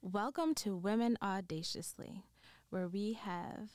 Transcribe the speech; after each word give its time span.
Welcome 0.00 0.54
to 0.56 0.76
Women 0.76 1.18
Audaciously, 1.22 2.22
where 2.70 2.88
we 2.88 3.14
have 3.14 3.70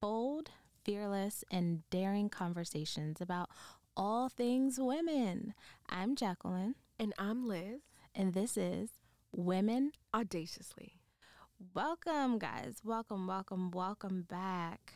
bold, 0.00 0.50
fearless, 0.84 1.44
and 1.50 1.82
daring 1.90 2.28
conversations 2.28 3.20
about 3.20 3.50
all 3.96 4.28
things 4.28 4.78
women. 4.78 5.54
I'm 5.88 6.14
Jacqueline, 6.16 6.76
And 6.98 7.12
I'm 7.18 7.46
Liz. 7.46 7.80
and 8.14 8.34
this 8.34 8.56
is 8.56 8.90
Women. 9.32 9.92
Audaciously. 10.14 10.94
Welcome, 11.74 12.38
guys. 12.38 12.76
Welcome, 12.84 13.26
welcome, 13.26 13.70
welcome 13.70 14.22
back. 14.22 14.94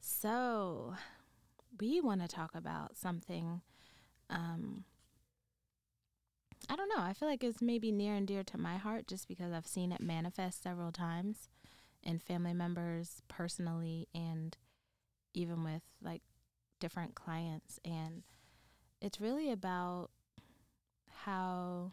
So, 0.00 0.94
we 1.80 2.00
want 2.00 2.22
to 2.22 2.28
talk 2.28 2.54
about 2.54 2.96
something. 2.96 3.60
Um, 4.30 4.84
I 6.72 6.76
don't 6.76 6.88
know. 6.88 7.02
I 7.02 7.12
feel 7.12 7.28
like 7.28 7.44
it's 7.44 7.60
maybe 7.60 7.92
near 7.92 8.14
and 8.14 8.26
dear 8.26 8.42
to 8.44 8.56
my 8.56 8.78
heart 8.78 9.06
just 9.06 9.28
because 9.28 9.52
I've 9.52 9.66
seen 9.66 9.92
it 9.92 10.00
manifest 10.00 10.62
several 10.62 10.90
times 10.90 11.50
in 12.02 12.18
family 12.18 12.54
members, 12.54 13.20
personally, 13.28 14.08
and 14.14 14.56
even 15.34 15.64
with 15.64 15.82
like 16.02 16.22
different 16.80 17.14
clients. 17.14 17.78
And 17.84 18.22
it's 19.02 19.20
really 19.20 19.52
about 19.52 20.08
how 21.24 21.92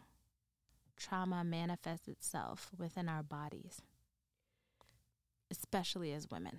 trauma 0.96 1.44
manifests 1.44 2.08
itself 2.08 2.70
within 2.78 3.06
our 3.06 3.22
bodies, 3.22 3.82
especially 5.50 6.14
as 6.14 6.30
women. 6.30 6.58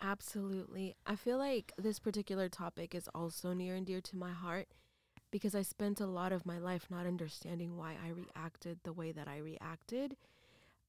Absolutely. 0.00 0.96
I 1.06 1.14
feel 1.14 1.38
like 1.38 1.70
this 1.78 2.00
particular 2.00 2.48
topic 2.48 2.92
is 2.92 3.06
also 3.14 3.52
near 3.52 3.76
and 3.76 3.86
dear 3.86 4.00
to 4.00 4.16
my 4.16 4.32
heart 4.32 4.66
because 5.32 5.54
I 5.54 5.62
spent 5.62 5.98
a 5.98 6.06
lot 6.06 6.30
of 6.30 6.46
my 6.46 6.58
life 6.58 6.86
not 6.90 7.06
understanding 7.06 7.76
why 7.76 7.96
I 8.04 8.10
reacted 8.10 8.78
the 8.84 8.92
way 8.92 9.10
that 9.10 9.26
I 9.26 9.38
reacted 9.38 10.14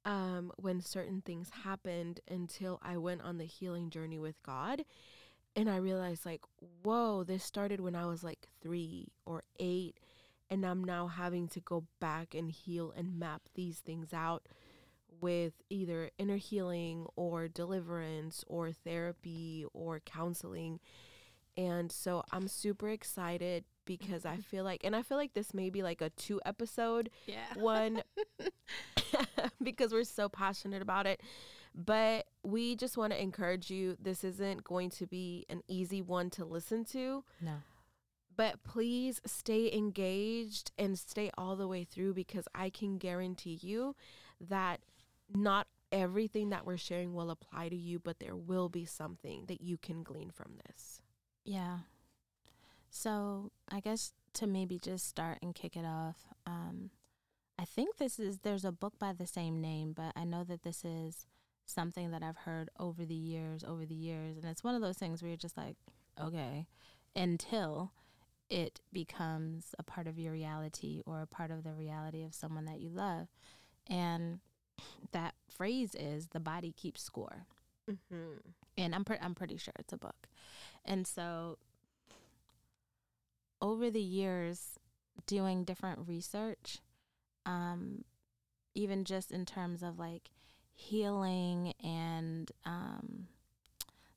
um, 0.05 0.51
when 0.57 0.81
certain 0.81 1.21
things 1.21 1.49
happened 1.63 2.19
until 2.29 2.79
I 2.83 2.97
went 2.97 3.21
on 3.21 3.37
the 3.37 3.45
healing 3.45 3.89
journey 3.89 4.19
with 4.19 4.43
God. 4.43 4.83
And 5.55 5.69
I 5.69 5.77
realized, 5.77 6.25
like, 6.25 6.41
whoa, 6.83 7.23
this 7.23 7.43
started 7.43 7.79
when 7.79 7.95
I 7.95 8.05
was 8.05 8.23
like 8.23 8.47
three 8.61 9.07
or 9.25 9.43
eight. 9.59 9.97
And 10.49 10.65
I'm 10.65 10.83
now 10.83 11.07
having 11.07 11.47
to 11.49 11.61
go 11.61 11.85
back 11.99 12.35
and 12.35 12.51
heal 12.51 12.93
and 12.95 13.17
map 13.17 13.43
these 13.55 13.79
things 13.79 14.13
out 14.13 14.47
with 15.21 15.53
either 15.69 16.09
inner 16.17 16.35
healing 16.35 17.05
or 17.15 17.47
deliverance 17.47 18.43
or 18.47 18.73
therapy 18.73 19.65
or 19.73 20.01
counseling. 20.01 20.79
And 21.55 21.91
so 21.91 22.23
I'm 22.31 22.47
super 22.47 22.89
excited 22.89 23.63
because 23.85 24.25
I 24.25 24.33
mm-hmm. 24.33 24.41
feel 24.41 24.63
like, 24.63 24.83
and 24.83 24.95
I 24.95 25.01
feel 25.01 25.17
like 25.17 25.33
this 25.33 25.53
may 25.53 25.69
be 25.69 25.83
like 25.83 26.01
a 26.01 26.09
two 26.11 26.41
episode 26.45 27.09
Yeah. 27.25 27.53
one 27.55 28.03
because 29.63 29.91
we're 29.91 30.03
so 30.03 30.29
passionate 30.29 30.81
about 30.81 31.05
it. 31.05 31.21
But 31.75 32.27
we 32.43 32.75
just 32.75 32.97
want 32.97 33.13
to 33.13 33.21
encourage 33.21 33.71
you. 33.71 33.97
This 33.99 34.23
isn't 34.23 34.63
going 34.63 34.89
to 34.91 35.07
be 35.07 35.45
an 35.49 35.61
easy 35.67 36.01
one 36.01 36.29
to 36.31 36.45
listen 36.45 36.85
to, 36.85 37.23
No. 37.41 37.55
but 38.35 38.63
please 38.63 39.19
stay 39.25 39.73
engaged 39.73 40.71
and 40.77 40.97
stay 40.99 41.31
all 41.35 41.55
the 41.55 41.67
way 41.67 41.83
through 41.83 42.13
because 42.13 42.47
I 42.53 42.69
can 42.69 42.99
guarantee 42.99 43.57
you 43.61 43.95
that 44.39 44.81
not 45.33 45.67
everything 45.91 46.49
that 46.49 46.65
we're 46.65 46.77
sharing 46.77 47.13
will 47.13 47.31
apply 47.31 47.69
to 47.69 47.75
you, 47.75 47.97
but 47.99 48.19
there 48.19 48.35
will 48.35 48.69
be 48.69 48.85
something 48.85 49.45
that 49.47 49.61
you 49.61 49.77
can 49.77 50.03
glean 50.03 50.29
from 50.29 50.53
this. 50.67 51.01
Yeah. 51.43 51.79
So 52.95 53.51
I 53.69 53.79
guess 53.79 54.13
to 54.35 54.45
maybe 54.45 54.77
just 54.77 55.07
start 55.07 55.39
and 55.41 55.55
kick 55.55 55.75
it 55.75 55.83
off, 55.83 56.27
um, 56.45 56.91
I 57.57 57.65
think 57.65 57.97
this 57.97 58.19
is 58.19 58.39
there's 58.39 58.63
a 58.63 58.71
book 58.71 58.93
by 58.99 59.13
the 59.13 59.25
same 59.25 59.59
name, 59.59 59.93
but 59.93 60.13
I 60.15 60.25
know 60.25 60.43
that 60.43 60.61
this 60.61 60.85
is 60.85 61.25
something 61.65 62.11
that 62.11 62.21
I've 62.21 62.37
heard 62.37 62.69
over 62.79 63.03
the 63.03 63.15
years, 63.15 63.63
over 63.63 63.83
the 63.83 63.95
years, 63.95 64.37
and 64.37 64.45
it's 64.45 64.63
one 64.63 64.75
of 64.75 64.81
those 64.81 64.97
things 64.97 65.21
where 65.21 65.29
you're 65.29 65.37
just 65.37 65.57
like, 65.57 65.75
okay, 66.21 66.67
until 67.15 67.93
it 68.47 68.79
becomes 68.91 69.73
a 69.79 69.83
part 69.83 70.05
of 70.05 70.19
your 70.19 70.31
reality 70.33 71.01
or 71.07 71.21
a 71.21 71.27
part 71.27 71.49
of 71.49 71.63
the 71.63 71.73
reality 71.73 72.23
of 72.23 72.35
someone 72.35 72.65
that 72.65 72.79
you 72.79 72.89
love, 72.89 73.27
and 73.89 74.39
that 75.13 75.33
phrase 75.49 75.95
is 75.95 76.27
the 76.27 76.39
body 76.39 76.71
keeps 76.71 77.01
score. 77.01 77.47
And 78.77 78.93
I'm 78.93 79.03
pre- 79.03 79.17
I'm 79.19 79.33
pretty 79.33 79.57
sure 79.57 79.73
it's 79.79 79.93
a 79.93 79.97
book. 79.97 80.27
And 80.85 81.07
so 81.07 81.57
over 83.63 83.89
the 83.89 83.99
years 83.99 84.77
doing 85.25 85.63
different 85.63 86.07
research 86.07 86.79
um 87.45 88.03
even 88.75 89.03
just 89.03 89.31
in 89.31 89.45
terms 89.45 89.81
of 89.81 89.97
like 89.97 90.29
healing 90.75 91.73
and 91.83 92.51
um 92.65 93.27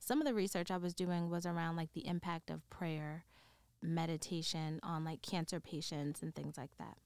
some 0.07 0.21
of 0.21 0.27
the 0.27 0.35
research 0.35 0.71
I 0.71 0.77
was 0.77 0.95
doing 0.95 1.31
was 1.31 1.47
around 1.47 1.75
like 1.75 1.93
the 1.93 2.07
impact 2.07 2.49
of 2.49 2.69
prayer 2.71 3.25
meditation 3.83 4.79
on 4.85 5.05
like 5.05 5.21
cancer 5.21 5.59
patients 5.59 6.23
and 6.23 6.33
things 6.33 6.57
like 6.57 6.77
that. 6.79 6.97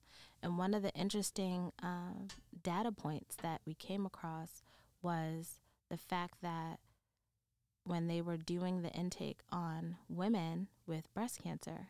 And 0.42 0.58
one 0.58 0.74
of 0.74 0.82
the 0.82 0.92
interesting 0.92 1.72
uh, 1.82 2.28
data 2.62 2.92
points 2.92 3.36
that 3.36 3.62
we 3.66 3.72
came 3.72 4.04
across 4.04 4.62
was 5.00 5.60
the 5.90 5.96
fact 5.96 6.42
that 6.42 6.78
when 7.84 8.06
they 8.06 8.20
were 8.20 8.36
doing 8.36 8.82
the 8.82 8.90
intake 8.90 9.40
on 9.50 9.96
women 10.10 10.68
with 10.86 11.12
breast 11.14 11.42
cancer, 11.42 11.88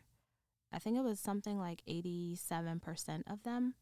I 0.72 0.78
think 0.78 0.96
it 0.96 1.04
was 1.04 1.18
something 1.18 1.58
like 1.58 1.82
87% 1.88 3.22
of 3.30 3.42
them 3.42 3.74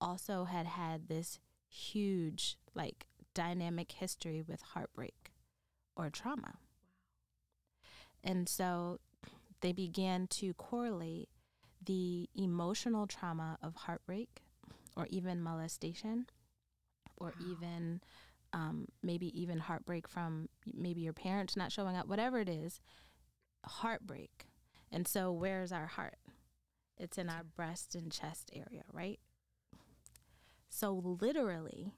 also 0.00 0.44
had 0.44 0.66
had 0.66 1.08
this 1.08 1.38
huge, 1.68 2.56
like, 2.74 3.06
dynamic 3.34 3.92
history 3.92 4.42
with 4.46 4.60
heartbreak 4.60 5.32
or 5.96 6.10
trauma. 6.10 6.54
And 8.22 8.48
so 8.48 9.00
they 9.60 9.72
began 9.72 10.26
to 10.28 10.54
correlate 10.54 11.28
the 11.84 12.28
emotional 12.34 13.06
trauma 13.06 13.58
of 13.62 13.74
heartbreak 13.74 14.42
or 14.96 15.06
even 15.10 15.42
molestation 15.42 16.26
or 17.16 17.32
even 17.50 18.00
um, 18.52 18.86
maybe 19.02 19.40
even 19.40 19.58
heartbreak 19.58 20.06
from 20.06 20.48
maybe 20.72 21.00
your 21.00 21.12
parents 21.12 21.56
not 21.56 21.72
showing 21.72 21.96
up, 21.96 22.06
whatever 22.06 22.38
it 22.38 22.48
is, 22.48 22.80
heartbreak. 23.64 24.46
And 24.92 25.08
so, 25.08 25.32
where's 25.32 25.72
our 25.72 25.86
heart? 25.86 26.18
It's 26.98 27.16
in 27.16 27.30
our 27.30 27.42
breast 27.42 27.94
and 27.94 28.12
chest 28.12 28.50
area, 28.54 28.84
right? 28.92 29.18
So, 30.68 30.92
literally, 31.20 31.94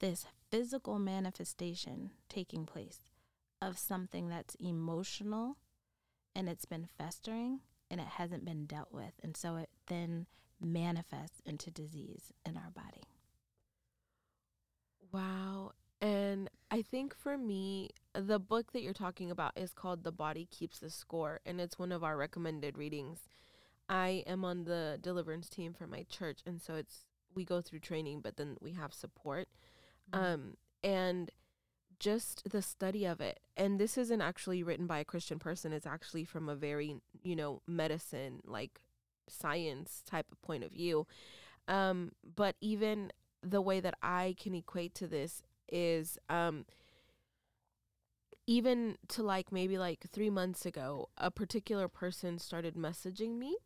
this 0.00 0.26
physical 0.50 0.98
manifestation 0.98 2.10
taking 2.28 2.66
place 2.66 3.00
of 3.62 3.78
something 3.78 4.28
that's 4.28 4.54
emotional 4.56 5.56
and 6.34 6.48
it's 6.48 6.64
been 6.66 6.86
festering 6.98 7.60
and 7.90 8.00
it 8.00 8.06
hasn't 8.06 8.44
been 8.44 8.66
dealt 8.66 8.92
with. 8.92 9.14
And 9.22 9.34
so, 9.36 9.56
it 9.56 9.70
then 9.86 10.26
manifests 10.60 11.40
into 11.46 11.70
disease 11.70 12.32
in 12.44 12.58
our 12.58 12.70
body. 12.70 13.04
Wow. 15.10 15.72
And 16.00 16.48
I 16.70 16.82
think 16.82 17.14
for 17.14 17.36
me, 17.36 17.90
the 18.14 18.38
book 18.38 18.72
that 18.72 18.82
you're 18.82 18.92
talking 18.92 19.30
about 19.30 19.52
is 19.56 19.72
called 19.72 20.02
The 20.02 20.12
Body 20.12 20.48
Keeps 20.50 20.78
the 20.78 20.90
Score, 20.90 21.40
and 21.44 21.60
it's 21.60 21.78
one 21.78 21.92
of 21.92 22.02
our 22.02 22.16
recommended 22.16 22.78
readings. 22.78 23.28
I 23.88 24.24
am 24.26 24.44
on 24.44 24.64
the 24.64 24.98
deliverance 25.00 25.48
team 25.48 25.74
for 25.74 25.86
my 25.86 26.04
church, 26.08 26.40
and 26.46 26.60
so 26.60 26.74
it's 26.74 27.04
we 27.34 27.44
go 27.44 27.60
through 27.60 27.80
training, 27.80 28.20
but 28.22 28.36
then 28.36 28.56
we 28.60 28.72
have 28.72 28.92
support. 28.92 29.48
Um, 30.12 30.56
and 30.82 31.30
just 32.00 32.50
the 32.50 32.62
study 32.62 33.04
of 33.04 33.20
it. 33.20 33.38
And 33.56 33.78
this 33.78 33.96
isn't 33.98 34.20
actually 34.20 34.62
written 34.62 34.86
by 34.86 34.98
a 34.98 35.04
Christian 35.04 35.38
person, 35.38 35.72
it's 35.72 35.86
actually 35.86 36.24
from 36.24 36.48
a 36.48 36.56
very, 36.56 36.96
you 37.22 37.36
know, 37.36 37.62
medicine, 37.66 38.40
like 38.44 38.80
science 39.28 40.02
type 40.04 40.26
of 40.32 40.40
point 40.42 40.64
of 40.64 40.72
view. 40.72 41.06
Um, 41.68 42.12
but 42.34 42.56
even 42.60 43.12
the 43.42 43.60
way 43.60 43.80
that 43.80 43.94
I 44.02 44.34
can 44.40 44.54
equate 44.54 44.94
to 44.96 45.06
this 45.06 45.42
is 45.70 46.18
um 46.28 46.64
even 48.46 48.96
to 49.08 49.22
like 49.22 49.52
maybe 49.52 49.78
like 49.78 50.06
3 50.12 50.30
months 50.30 50.66
ago 50.66 51.08
a 51.16 51.30
particular 51.30 51.88
person 51.88 52.38
started 52.38 52.74
messaging 52.74 53.38
me 53.38 53.56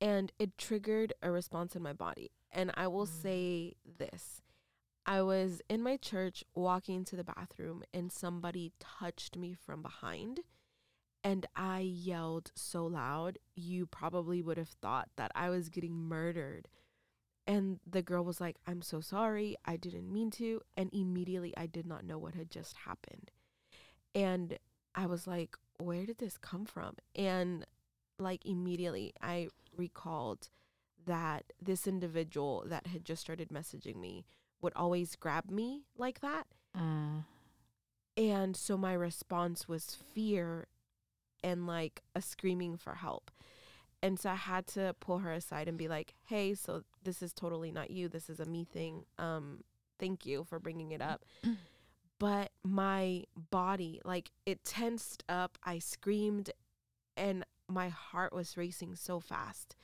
and 0.00 0.32
it 0.38 0.58
triggered 0.58 1.12
a 1.22 1.30
response 1.30 1.74
in 1.74 1.82
my 1.82 1.92
body. 1.92 2.30
And 2.52 2.70
I 2.74 2.86
will 2.86 3.06
say 3.06 3.74
this. 3.98 4.42
I 5.04 5.22
was 5.22 5.62
in 5.68 5.82
my 5.82 5.96
church 5.96 6.44
walking 6.54 7.04
to 7.04 7.16
the 7.16 7.24
bathroom 7.24 7.84
and 7.94 8.10
somebody 8.10 8.72
touched 8.80 9.36
me 9.36 9.54
from 9.54 9.80
behind 9.80 10.40
and 11.22 11.46
I 11.54 11.80
yelled 11.80 12.50
so 12.54 12.86
loud 12.86 13.38
you 13.54 13.86
probably 13.86 14.42
would 14.42 14.58
have 14.58 14.68
thought 14.68 15.08
that 15.16 15.30
I 15.34 15.48
was 15.48 15.68
getting 15.68 15.94
murdered 15.94 16.68
and 17.46 17.78
the 17.88 18.02
girl 18.02 18.24
was 18.24 18.40
like, 18.40 18.56
I'm 18.66 18.82
so 18.82 19.00
sorry. 19.00 19.56
I 19.64 19.76
didn't 19.76 20.12
mean 20.12 20.30
to. 20.32 20.60
And 20.76 20.90
immediately 20.92 21.54
I 21.56 21.66
did 21.66 21.86
not 21.86 22.04
know 22.04 22.18
what 22.18 22.34
had 22.34 22.50
just 22.50 22.76
happened. 22.78 23.30
And 24.14 24.58
I 24.94 25.06
was 25.06 25.26
like, 25.26 25.56
where 25.78 26.06
did 26.06 26.18
this 26.18 26.38
come 26.38 26.64
from? 26.64 26.96
And 27.14 27.64
like 28.18 28.44
immediately 28.46 29.12
I 29.22 29.48
recalled 29.76 30.48
that 31.04 31.52
this 31.62 31.86
individual 31.86 32.64
that 32.66 32.88
had 32.88 33.04
just 33.04 33.20
started 33.20 33.50
messaging 33.50 33.96
me 33.96 34.24
would 34.60 34.72
always 34.74 35.14
grab 35.14 35.50
me 35.50 35.84
like 35.96 36.20
that. 36.20 36.46
Mm. 36.76 37.24
And 38.16 38.56
so 38.56 38.76
my 38.76 38.94
response 38.94 39.68
was 39.68 39.96
fear 40.14 40.66
and 41.44 41.66
like 41.66 42.02
a 42.14 42.22
screaming 42.22 42.76
for 42.76 42.94
help. 42.94 43.30
And 44.02 44.18
so 44.18 44.30
I 44.30 44.34
had 44.34 44.66
to 44.68 44.94
pull 45.00 45.18
her 45.18 45.32
aside 45.32 45.68
and 45.68 45.78
be 45.78 45.88
like, 45.88 46.14
"Hey, 46.24 46.54
so 46.54 46.82
this 47.06 47.22
is 47.22 47.32
totally 47.32 47.72
not 47.72 47.90
you. 47.90 48.08
This 48.08 48.28
is 48.28 48.40
a 48.40 48.44
me 48.44 48.64
thing. 48.64 49.06
Um 49.18 49.64
thank 49.98 50.26
you 50.26 50.44
for 50.44 50.58
bringing 50.58 50.92
it 50.92 51.00
up." 51.00 51.24
but 52.18 52.50
my 52.62 53.24
body 53.50 54.00
like 54.04 54.30
it 54.44 54.64
tensed 54.64 55.24
up. 55.28 55.56
I 55.64 55.78
screamed 55.78 56.50
and 57.16 57.44
my 57.68 57.88
heart 57.88 58.32
was 58.32 58.56
racing 58.56 58.94
so 58.94 59.20
fast. 59.20 59.76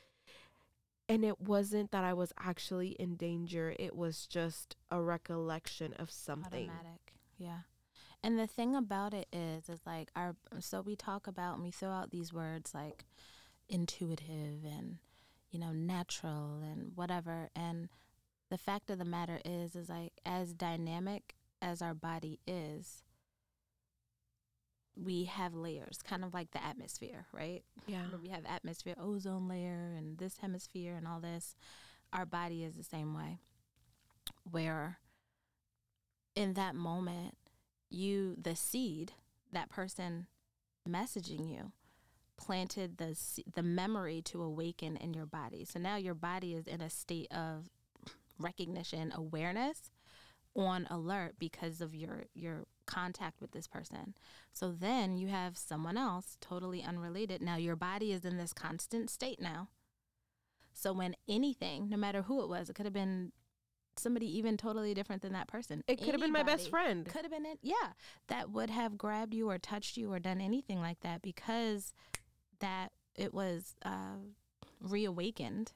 And 1.08 1.24
it 1.24 1.40
wasn't 1.40 1.90
that 1.90 2.04
I 2.04 2.14
was 2.14 2.32
actually 2.38 2.90
in 2.90 3.16
danger. 3.16 3.74
It 3.78 3.96
was 3.96 4.26
just 4.26 4.76
a 4.90 5.02
recollection 5.02 5.92
of 5.94 6.10
something. 6.10 6.70
Automatic. 6.70 7.14
Yeah. 7.36 7.58
And 8.22 8.38
the 8.38 8.46
thing 8.46 8.76
about 8.76 9.12
it 9.12 9.26
is, 9.32 9.69
is 9.69 9.80
like 9.84 10.10
our, 10.14 10.36
so 10.60 10.80
we 10.80 10.94
talk 10.94 11.26
about 11.26 11.54
and 11.54 11.64
we 11.64 11.70
throw 11.72 11.90
out 11.90 12.10
these 12.10 12.32
words 12.32 12.72
like 12.72 13.04
intuitive 13.69 14.64
and, 14.64 14.98
you 15.52 15.60
know, 15.60 15.70
natural 15.70 16.60
and 16.62 16.93
whatever. 16.96 17.50
And 17.54 17.88
the 18.50 18.58
fact 18.58 18.90
of 18.90 18.99
the 18.99 19.04
matter 19.04 19.38
is, 19.44 19.76
is 19.76 19.88
like 19.88 20.12
as 20.26 20.52
dynamic 20.52 21.34
as 21.60 21.81
our 21.81 21.94
body 21.94 22.40
is, 22.46 23.04
we 24.96 25.25
have 25.25 25.54
layers, 25.54 26.00
kind 26.02 26.25
of 26.25 26.34
like 26.34 26.50
the 26.50 26.62
atmosphere, 26.62 27.26
right? 27.32 27.62
Yeah. 27.87 28.02
We 28.20 28.28
have 28.31 28.44
atmosphere, 28.46 28.94
ozone 29.00 29.49
layer, 29.49 29.94
and 29.96 30.19
this 30.19 30.38
hemisphere, 30.38 30.94
and 30.96 31.06
all 31.06 31.20
this. 31.20 31.55
Our 32.12 32.26
body 32.26 32.64
is 32.64 32.75
the 32.75 32.82
same 32.82 33.14
way, 33.14 33.38
where 34.50 34.98
in 36.34 36.55
that 36.55 36.75
moment, 36.75 37.37
you, 37.88 38.37
the 38.40 38.56
seed, 38.56 39.12
that 39.52 39.70
person 39.70 40.26
messaging 40.88 41.50
you, 41.50 41.72
planted 42.37 42.99
the 42.99 43.17
the 43.55 43.62
memory 43.62 44.23
to 44.23 44.43
awaken 44.43 44.96
in 44.96 45.14
your 45.14 45.26
body. 45.26 45.64
So 45.64 45.79
now 45.79 45.96
your 45.96 46.14
body 46.14 46.55
is 46.55 46.67
in 46.67 46.81
a 46.81 46.90
state 46.90 47.31
of 47.32 47.67
recognition, 48.38 49.12
awareness, 49.14 49.90
on 50.55 50.87
alert 50.90 51.34
because 51.38 51.81
of 51.81 51.94
your 51.94 52.25
your 52.34 52.64
contact 52.87 53.40
with 53.40 53.52
this 53.52 53.67
person. 53.67 54.14
So 54.52 54.73
then 54.73 55.17
you 55.17 55.29
have 55.29 55.56
someone 55.56 55.96
else 55.96 56.37
totally 56.40 56.82
unrelated. 56.82 57.40
Now 57.40 57.56
your 57.56 57.76
body 57.76 58.12
is 58.12 58.25
in 58.25 58.37
this 58.37 58.52
constant 58.52 59.11
state 59.11 59.40
now. 59.40 59.69
So 60.75 60.93
when 60.93 61.14
anything, 61.29 61.88
no 61.88 61.96
matter 61.96 62.23
who 62.23 62.43
it 62.43 62.49
was, 62.49 62.70
it 62.70 62.75
could 62.75 62.87
have 62.87 62.94
been 62.94 63.32
somebody 63.99 64.26
even 64.38 64.56
totally 64.56 64.94
different 64.94 65.23
than 65.23 65.34
that 65.34 65.49
person. 65.49 65.84
It 65.87 66.00
could 66.00 66.12
have 66.12 66.20
been 66.20 66.32
my 66.32 66.43
best 66.43 66.70
friend. 66.70 67.05
Could 67.06 67.23
have 67.23 67.31
been 67.31 67.46
it. 67.46 67.58
Yeah. 67.62 67.93
That 68.29 68.50
would 68.50 68.70
have 68.70 68.96
grabbed 68.96 69.34
you 69.34 69.50
or 69.50 69.58
touched 69.58 69.96
you 69.96 70.12
or 70.12 70.19
done 70.19 70.40
anything 70.40 70.81
like 70.81 71.00
that 71.00 71.20
because 71.20 71.93
that 72.62 72.91
it 73.14 73.35
was 73.35 73.75
uh, 73.85 74.17
reawakened 74.81 75.73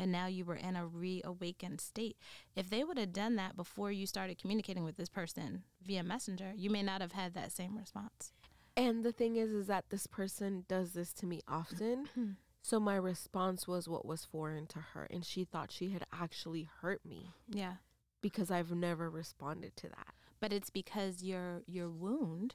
and 0.00 0.12
now 0.12 0.26
you 0.26 0.44
were 0.44 0.54
in 0.54 0.76
a 0.76 0.86
reawakened 0.86 1.80
state. 1.80 2.16
If 2.54 2.70
they 2.70 2.84
would 2.84 2.98
have 2.98 3.12
done 3.12 3.34
that 3.36 3.56
before 3.56 3.90
you 3.90 4.06
started 4.06 4.38
communicating 4.38 4.84
with 4.84 4.96
this 4.96 5.08
person 5.08 5.64
via 5.84 6.04
messenger, 6.04 6.52
you 6.54 6.70
may 6.70 6.82
not 6.84 7.00
have 7.00 7.12
had 7.12 7.34
that 7.34 7.50
same 7.50 7.76
response. 7.76 8.32
And 8.76 9.02
the 9.04 9.10
thing 9.10 9.34
is, 9.34 9.50
is 9.50 9.66
that 9.66 9.90
this 9.90 10.06
person 10.06 10.64
does 10.68 10.92
this 10.92 11.12
to 11.14 11.26
me 11.26 11.40
often. 11.48 12.36
so 12.62 12.78
my 12.78 12.94
response 12.94 13.66
was 13.66 13.88
what 13.88 14.06
was 14.06 14.24
foreign 14.24 14.68
to 14.68 14.78
her. 14.78 15.08
And 15.10 15.24
she 15.24 15.42
thought 15.44 15.72
she 15.72 15.90
had 15.90 16.04
actually 16.12 16.68
hurt 16.80 17.04
me 17.04 17.32
Yeah. 17.48 17.74
because 18.22 18.52
I've 18.52 18.70
never 18.70 19.10
responded 19.10 19.74
to 19.78 19.88
that. 19.88 20.14
But 20.38 20.52
it's 20.52 20.70
because 20.70 21.24
your 21.24 21.62
your 21.66 21.90
wound, 21.90 22.54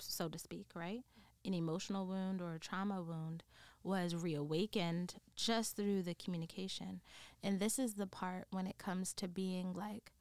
so 0.00 0.28
to 0.28 0.38
speak, 0.40 0.66
right? 0.74 1.04
An 1.44 1.54
emotional 1.54 2.06
wound 2.06 2.40
or 2.40 2.54
a 2.54 2.60
trauma 2.60 3.02
wound 3.02 3.42
was 3.82 4.14
reawakened 4.14 5.14
just 5.34 5.76
through 5.76 6.02
the 6.02 6.14
communication. 6.14 7.00
And 7.42 7.58
this 7.58 7.78
is 7.78 7.94
the 7.94 8.06
part 8.06 8.46
when 8.50 8.66
it 8.66 8.78
comes 8.78 9.12
to 9.14 9.28
being 9.28 9.72
like 9.72 10.12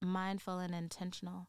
mindful 0.00 0.58
and 0.58 0.74
intentional 0.74 1.48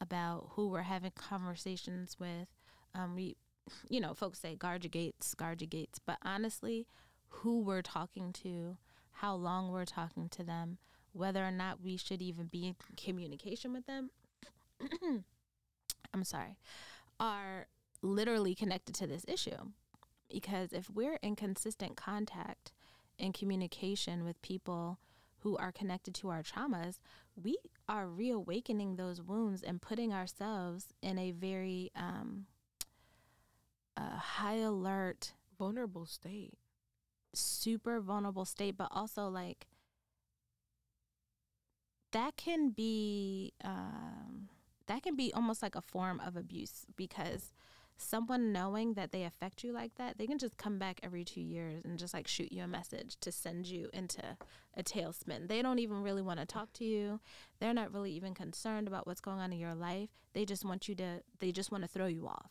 about 0.00 0.50
who 0.50 0.68
we're 0.68 0.82
having 0.82 1.12
conversations 1.12 2.18
with. 2.18 2.48
Um, 2.94 3.14
we, 3.14 3.36
you 3.88 4.00
know, 4.00 4.12
folks 4.12 4.40
say 4.40 4.54
guard 4.54 4.84
your 4.84 4.90
gates, 4.90 5.34
guard 5.34 5.60
your 5.60 5.68
gates, 5.68 5.98
but 5.98 6.18
honestly, 6.22 6.86
who 7.28 7.60
we're 7.60 7.82
talking 7.82 8.32
to, 8.32 8.76
how 9.12 9.34
long 9.34 9.70
we're 9.70 9.84
talking 9.84 10.28
to 10.30 10.42
them, 10.42 10.78
whether 11.12 11.44
or 11.44 11.50
not 11.50 11.82
we 11.82 11.96
should 11.96 12.20
even 12.20 12.46
be 12.46 12.66
in 12.66 12.76
communication 12.96 13.72
with 13.72 13.86
them. 13.86 14.10
I'm 16.14 16.24
sorry, 16.24 16.56
are 17.18 17.68
literally 18.02 18.54
connected 18.54 18.94
to 18.96 19.06
this 19.06 19.24
issue. 19.28 19.70
Because 20.30 20.72
if 20.72 20.90
we're 20.90 21.18
in 21.22 21.36
consistent 21.36 21.96
contact 21.96 22.72
and 23.18 23.34
communication 23.34 24.24
with 24.24 24.40
people 24.42 24.98
who 25.40 25.56
are 25.56 25.72
connected 25.72 26.14
to 26.14 26.28
our 26.30 26.42
traumas, 26.42 27.00
we 27.36 27.56
are 27.88 28.06
reawakening 28.06 28.96
those 28.96 29.20
wounds 29.20 29.62
and 29.62 29.82
putting 29.82 30.12
ourselves 30.12 30.86
in 31.02 31.18
a 31.18 31.32
very 31.32 31.90
um, 31.96 32.46
uh, 33.96 34.16
high 34.16 34.56
alert, 34.58 35.34
Vulnerable 35.58 36.06
state. 36.06 36.54
super 37.34 38.00
vulnerable 38.00 38.44
state, 38.44 38.76
but 38.76 38.88
also 38.90 39.28
like 39.28 39.66
that 42.12 42.36
can 42.36 42.70
be 42.70 43.52
um, 43.64 44.48
that 44.86 45.02
can 45.02 45.14
be 45.16 45.32
almost 45.32 45.62
like 45.62 45.74
a 45.74 45.80
form 45.80 46.20
of 46.20 46.36
abuse 46.36 46.84
because 46.96 47.52
someone 48.02 48.52
knowing 48.52 48.94
that 48.94 49.12
they 49.12 49.24
affect 49.24 49.64
you 49.64 49.72
like 49.72 49.94
that, 49.96 50.18
they 50.18 50.26
can 50.26 50.38
just 50.38 50.56
come 50.56 50.78
back 50.78 51.00
every 51.02 51.24
two 51.24 51.40
years 51.40 51.84
and 51.84 51.98
just 51.98 52.14
like 52.14 52.28
shoot 52.28 52.52
you 52.52 52.62
a 52.62 52.68
message 52.68 53.16
to 53.20 53.32
send 53.32 53.66
you 53.66 53.88
into 53.92 54.22
a 54.76 54.82
tailspin. 54.82 55.48
They 55.48 55.62
don't 55.62 55.78
even 55.78 56.02
really 56.02 56.22
want 56.22 56.40
to 56.40 56.46
talk 56.46 56.72
to 56.74 56.84
you. 56.84 57.20
They're 57.60 57.74
not 57.74 57.92
really 57.92 58.12
even 58.12 58.34
concerned 58.34 58.88
about 58.88 59.06
what's 59.06 59.20
going 59.20 59.38
on 59.38 59.52
in 59.52 59.58
your 59.58 59.74
life. 59.74 60.10
They 60.32 60.44
just 60.44 60.64
want 60.64 60.88
you 60.88 60.94
to, 60.96 61.22
they 61.38 61.52
just 61.52 61.70
want 61.70 61.84
to 61.84 61.88
throw 61.88 62.06
you 62.06 62.26
off. 62.26 62.50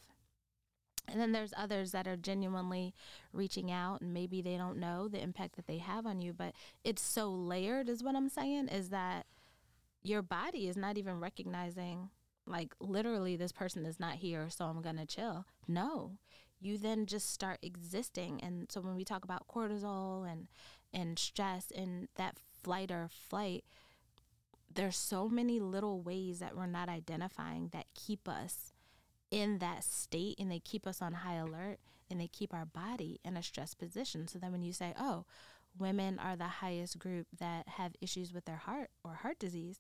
And 1.08 1.20
then 1.20 1.32
there's 1.32 1.54
others 1.58 1.92
that 1.92 2.08
are 2.08 2.16
genuinely 2.16 2.94
reaching 3.34 3.72
out 3.72 4.02
and 4.02 4.14
maybe 4.14 4.42
they 4.42 4.56
don't 4.56 4.78
know 4.78 5.08
the 5.08 5.22
impact 5.22 5.56
that 5.58 5.68
they 5.68 5.80
have 5.80 6.06
on 6.06 6.22
you, 6.22 6.32
but 6.32 6.54
it's 6.84 7.02
so 7.02 7.30
layered, 7.30 7.90
is 7.90 8.04
what 8.04 8.16
I'm 8.16 8.30
saying, 8.30 8.70
is 8.70 8.90
that 8.90 9.26
your 10.04 10.22
body 10.22 10.68
is 10.68 10.78
not 10.78 10.98
even 10.98 11.20
recognizing 11.20 12.10
like 12.52 12.76
literally 12.80 13.36
this 13.36 13.52
person 13.52 13.86
is 13.86 14.00
not 14.00 14.16
here 14.16 14.48
so 14.50 14.66
i'm 14.66 14.82
gonna 14.82 15.06
chill. 15.06 15.46
No. 15.68 16.18
You 16.60 16.78
then 16.78 17.08
just 17.08 17.34
start 17.34 17.58
existing. 17.64 18.40
And 18.44 18.72
so 18.72 18.82
when 18.82 18.96
we 18.96 19.04
talk 19.04 19.24
about 19.24 19.48
cortisol 19.48 20.32
and 20.32 20.48
and 20.94 21.18
stress 21.18 21.72
and 21.76 22.10
that 22.16 22.36
flight 22.62 22.92
or 22.92 23.10
flight 23.10 23.64
there's 24.74 24.96
so 24.96 25.28
many 25.28 25.60
little 25.60 26.02
ways 26.02 26.40
that 26.40 26.56
we're 26.56 26.66
not 26.66 26.88
identifying 26.88 27.70
that 27.74 27.86
keep 27.94 28.28
us 28.28 28.72
in 29.30 29.58
that 29.58 29.84
state 29.84 30.36
and 30.40 30.50
they 30.50 30.60
keep 30.60 30.88
us 30.88 31.02
on 31.02 31.12
high 31.12 31.36
alert 31.36 31.78
and 32.10 32.22
they 32.22 32.28
keep 32.28 32.54
our 32.54 32.66
body 32.66 33.20
in 33.26 33.36
a 33.36 33.44
stress 33.44 33.74
position. 33.74 34.28
So 34.28 34.40
then 34.40 34.52
when 34.52 34.64
you 34.64 34.74
say 34.74 34.94
oh 35.00 35.26
women 35.78 36.20
are 36.20 36.36
the 36.36 36.46
highest 36.46 37.00
group 37.00 37.28
that 37.40 37.68
have 37.68 37.96
issues 38.02 38.34
with 38.34 38.46
their 38.46 38.58
heart 38.58 38.90
or 39.04 39.16
heart 39.16 39.40
disease 39.40 39.80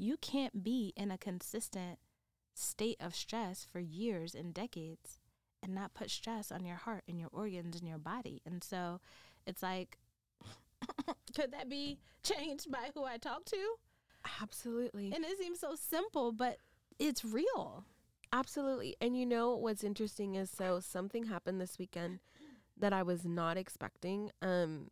you 0.00 0.16
can't 0.16 0.62
be 0.62 0.92
in 0.96 1.10
a 1.10 1.18
consistent 1.18 1.98
state 2.54 2.96
of 3.00 3.14
stress 3.14 3.66
for 3.70 3.80
years 3.80 4.34
and 4.34 4.52
decades 4.52 5.18
and 5.62 5.74
not 5.74 5.94
put 5.94 6.10
stress 6.10 6.50
on 6.50 6.64
your 6.64 6.76
heart 6.76 7.04
and 7.08 7.18
your 7.18 7.28
organs 7.32 7.78
and 7.78 7.88
your 7.88 7.98
body. 7.98 8.40
And 8.44 8.62
so 8.64 9.00
it's 9.46 9.62
like, 9.62 9.98
could 11.36 11.52
that 11.52 11.68
be 11.68 11.98
changed 12.22 12.70
by 12.70 12.90
who 12.94 13.04
I 13.04 13.18
talk 13.18 13.44
to? 13.46 13.74
Absolutely. 14.42 15.12
And 15.14 15.24
it 15.24 15.38
seems 15.38 15.60
so 15.60 15.74
simple, 15.74 16.32
but 16.32 16.58
it's 16.98 17.24
real. 17.24 17.84
Absolutely. 18.32 18.96
And 19.00 19.16
you 19.16 19.26
know 19.26 19.56
what's 19.56 19.84
interesting 19.84 20.34
is 20.34 20.50
so 20.50 20.80
something 20.80 21.24
happened 21.24 21.60
this 21.60 21.78
weekend 21.78 22.20
that 22.76 22.92
I 22.92 23.02
was 23.02 23.24
not 23.24 23.56
expecting. 23.56 24.30
Um 24.40 24.90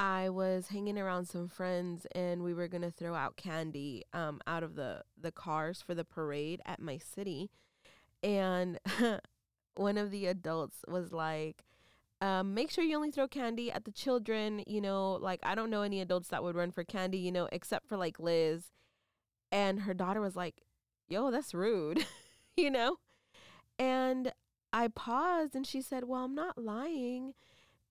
I 0.00 0.30
was 0.30 0.68
hanging 0.68 0.98
around 0.98 1.26
some 1.26 1.46
friends 1.46 2.06
and 2.14 2.42
we 2.42 2.54
were 2.54 2.68
going 2.68 2.80
to 2.80 2.90
throw 2.90 3.14
out 3.14 3.36
candy 3.36 4.02
um 4.14 4.40
out 4.46 4.62
of 4.62 4.74
the 4.74 5.02
the 5.20 5.30
cars 5.30 5.82
for 5.82 5.94
the 5.94 6.06
parade 6.06 6.62
at 6.64 6.80
my 6.80 6.96
city. 6.96 7.50
And 8.22 8.78
one 9.74 9.98
of 9.98 10.10
the 10.10 10.26
adults 10.26 10.78
was 10.88 11.12
like 11.12 11.64
um, 12.22 12.54
make 12.54 12.70
sure 12.70 12.82
you 12.82 12.96
only 12.96 13.10
throw 13.10 13.28
candy 13.28 13.70
at 13.70 13.84
the 13.84 13.92
children. 13.92 14.62
You 14.66 14.80
know, 14.80 15.12
like 15.12 15.40
I 15.42 15.54
don't 15.54 15.70
know 15.70 15.82
any 15.82 16.00
adults 16.00 16.28
that 16.28 16.42
would 16.42 16.56
run 16.56 16.70
for 16.70 16.82
candy, 16.82 17.18
you 17.18 17.32
know, 17.32 17.48
except 17.52 17.86
for 17.86 17.98
like 17.98 18.18
Liz. 18.18 18.72
And 19.52 19.80
her 19.80 19.94
daughter 19.94 20.22
was 20.22 20.36
like, 20.36 20.62
yo, 21.08 21.30
that's 21.30 21.52
rude, 21.52 22.06
you 22.56 22.70
know? 22.70 22.96
And 23.78 24.32
I 24.72 24.88
paused 24.88 25.54
and 25.54 25.66
she 25.66 25.82
said, 25.82 26.04
well, 26.04 26.24
I'm 26.24 26.34
not 26.34 26.56
lying. 26.56 27.34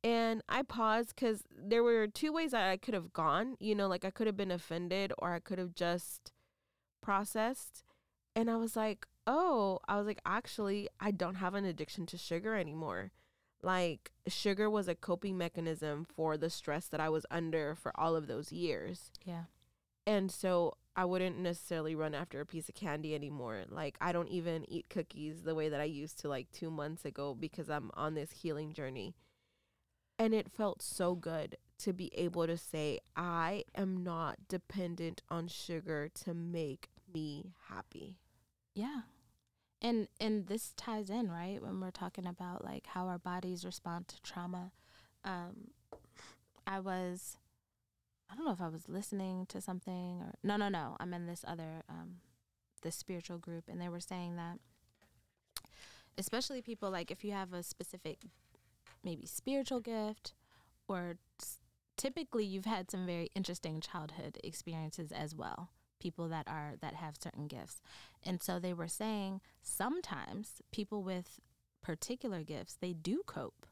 And 0.03 0.41
I 0.47 0.61
paused 0.61 1.15
because 1.15 1.43
there 1.51 1.83
were 1.83 2.07
two 2.07 2.31
ways 2.31 2.51
that 2.51 2.69
I 2.69 2.77
could 2.77 2.93
have 2.93 3.11
gone. 3.11 3.55
You 3.59 3.75
know, 3.75 3.87
like 3.87 4.05
I 4.05 4.11
could 4.11 4.27
have 4.27 4.37
been 4.37 4.51
offended 4.51 5.11
or 5.17 5.33
I 5.33 5.39
could 5.39 5.59
have 5.59 5.75
just 5.75 6.31
processed. 7.01 7.83
And 8.35 8.49
I 8.49 8.55
was 8.55 8.75
like, 8.75 9.05
oh, 9.27 9.79
I 9.87 9.97
was 9.97 10.07
like, 10.07 10.21
actually, 10.25 10.87
I 10.99 11.11
don't 11.11 11.35
have 11.35 11.53
an 11.53 11.65
addiction 11.65 12.05
to 12.07 12.17
sugar 12.17 12.55
anymore. 12.55 13.11
Like, 13.61 14.11
sugar 14.27 14.69
was 14.69 14.87
a 14.87 14.95
coping 14.95 15.37
mechanism 15.37 16.05
for 16.05 16.37
the 16.37 16.49
stress 16.49 16.87
that 16.87 17.01
I 17.01 17.09
was 17.09 17.25
under 17.29 17.75
for 17.75 17.91
all 17.99 18.15
of 18.15 18.27
those 18.27 18.51
years. 18.51 19.11
Yeah. 19.25 19.43
And 20.07 20.31
so 20.31 20.77
I 20.95 21.05
wouldn't 21.05 21.37
necessarily 21.37 21.93
run 21.93 22.15
after 22.15 22.39
a 22.39 22.45
piece 22.45 22.69
of 22.69 22.75
candy 22.75 23.13
anymore. 23.13 23.63
Like, 23.69 23.97
I 23.99 24.11
don't 24.11 24.29
even 24.29 24.65
eat 24.69 24.87
cookies 24.89 25.43
the 25.43 25.55
way 25.55 25.69
that 25.69 25.81
I 25.81 25.85
used 25.85 26.19
to 26.21 26.29
like 26.29 26.51
two 26.51 26.71
months 26.71 27.05
ago 27.05 27.35
because 27.37 27.69
I'm 27.69 27.91
on 27.93 28.15
this 28.15 28.31
healing 28.31 28.73
journey. 28.73 29.13
And 30.19 30.33
it 30.33 30.51
felt 30.51 30.81
so 30.81 31.15
good 31.15 31.55
to 31.79 31.93
be 31.93 32.11
able 32.13 32.45
to 32.45 32.57
say, 32.57 32.99
I 33.15 33.63
am 33.73 34.03
not 34.03 34.37
dependent 34.49 35.21
on 35.29 35.47
sugar 35.47 36.09
to 36.25 36.33
make 36.33 36.89
me 37.11 37.53
happy. 37.69 38.17
Yeah. 38.75 39.01
And 39.81 40.09
and 40.19 40.47
this 40.47 40.73
ties 40.75 41.09
in, 41.09 41.31
right? 41.31 41.61
When 41.61 41.79
we're 41.79 41.91
talking 41.91 42.27
about 42.27 42.65
like 42.65 42.87
how 42.87 43.07
our 43.07 43.17
bodies 43.17 43.63
respond 43.63 44.09
to 44.09 44.21
trauma. 44.21 44.73
Um 45.23 45.69
I 46.67 46.81
was 46.81 47.37
I 48.29 48.35
don't 48.35 48.45
know 48.45 48.51
if 48.51 48.61
I 48.61 48.67
was 48.67 48.89
listening 48.89 49.45
to 49.47 49.61
something 49.61 50.21
or 50.21 50.33
no 50.43 50.57
no 50.57 50.67
no. 50.67 50.97
I'm 50.99 51.13
in 51.13 51.27
this 51.27 51.45
other 51.47 51.83
um 51.87 52.17
this 52.81 52.97
spiritual 52.97 53.37
group 53.37 53.65
and 53.69 53.79
they 53.79 53.89
were 53.89 53.99
saying 54.01 54.35
that 54.35 54.59
especially 56.17 56.61
people 56.61 56.91
like 56.91 57.09
if 57.09 57.23
you 57.23 57.31
have 57.31 57.53
a 57.53 57.63
specific 57.63 58.25
maybe 59.03 59.25
spiritual 59.25 59.79
gift 59.79 60.33
or 60.87 61.15
typically 61.97 62.45
you've 62.45 62.65
had 62.65 62.89
some 62.89 63.05
very 63.05 63.29
interesting 63.35 63.81
childhood 63.81 64.37
experiences 64.43 65.11
as 65.11 65.35
well 65.35 65.69
people 65.99 66.29
that 66.29 66.47
are 66.47 66.73
that 66.81 66.95
have 66.95 67.15
certain 67.21 67.47
gifts 67.47 67.81
and 68.23 68.41
so 68.41 68.57
they 68.57 68.73
were 68.73 68.87
saying 68.87 69.41
sometimes 69.61 70.61
people 70.71 71.03
with 71.03 71.39
particular 71.81 72.41
gifts 72.43 72.77
they 72.79 72.93
do 72.93 73.21
cope 73.25 73.65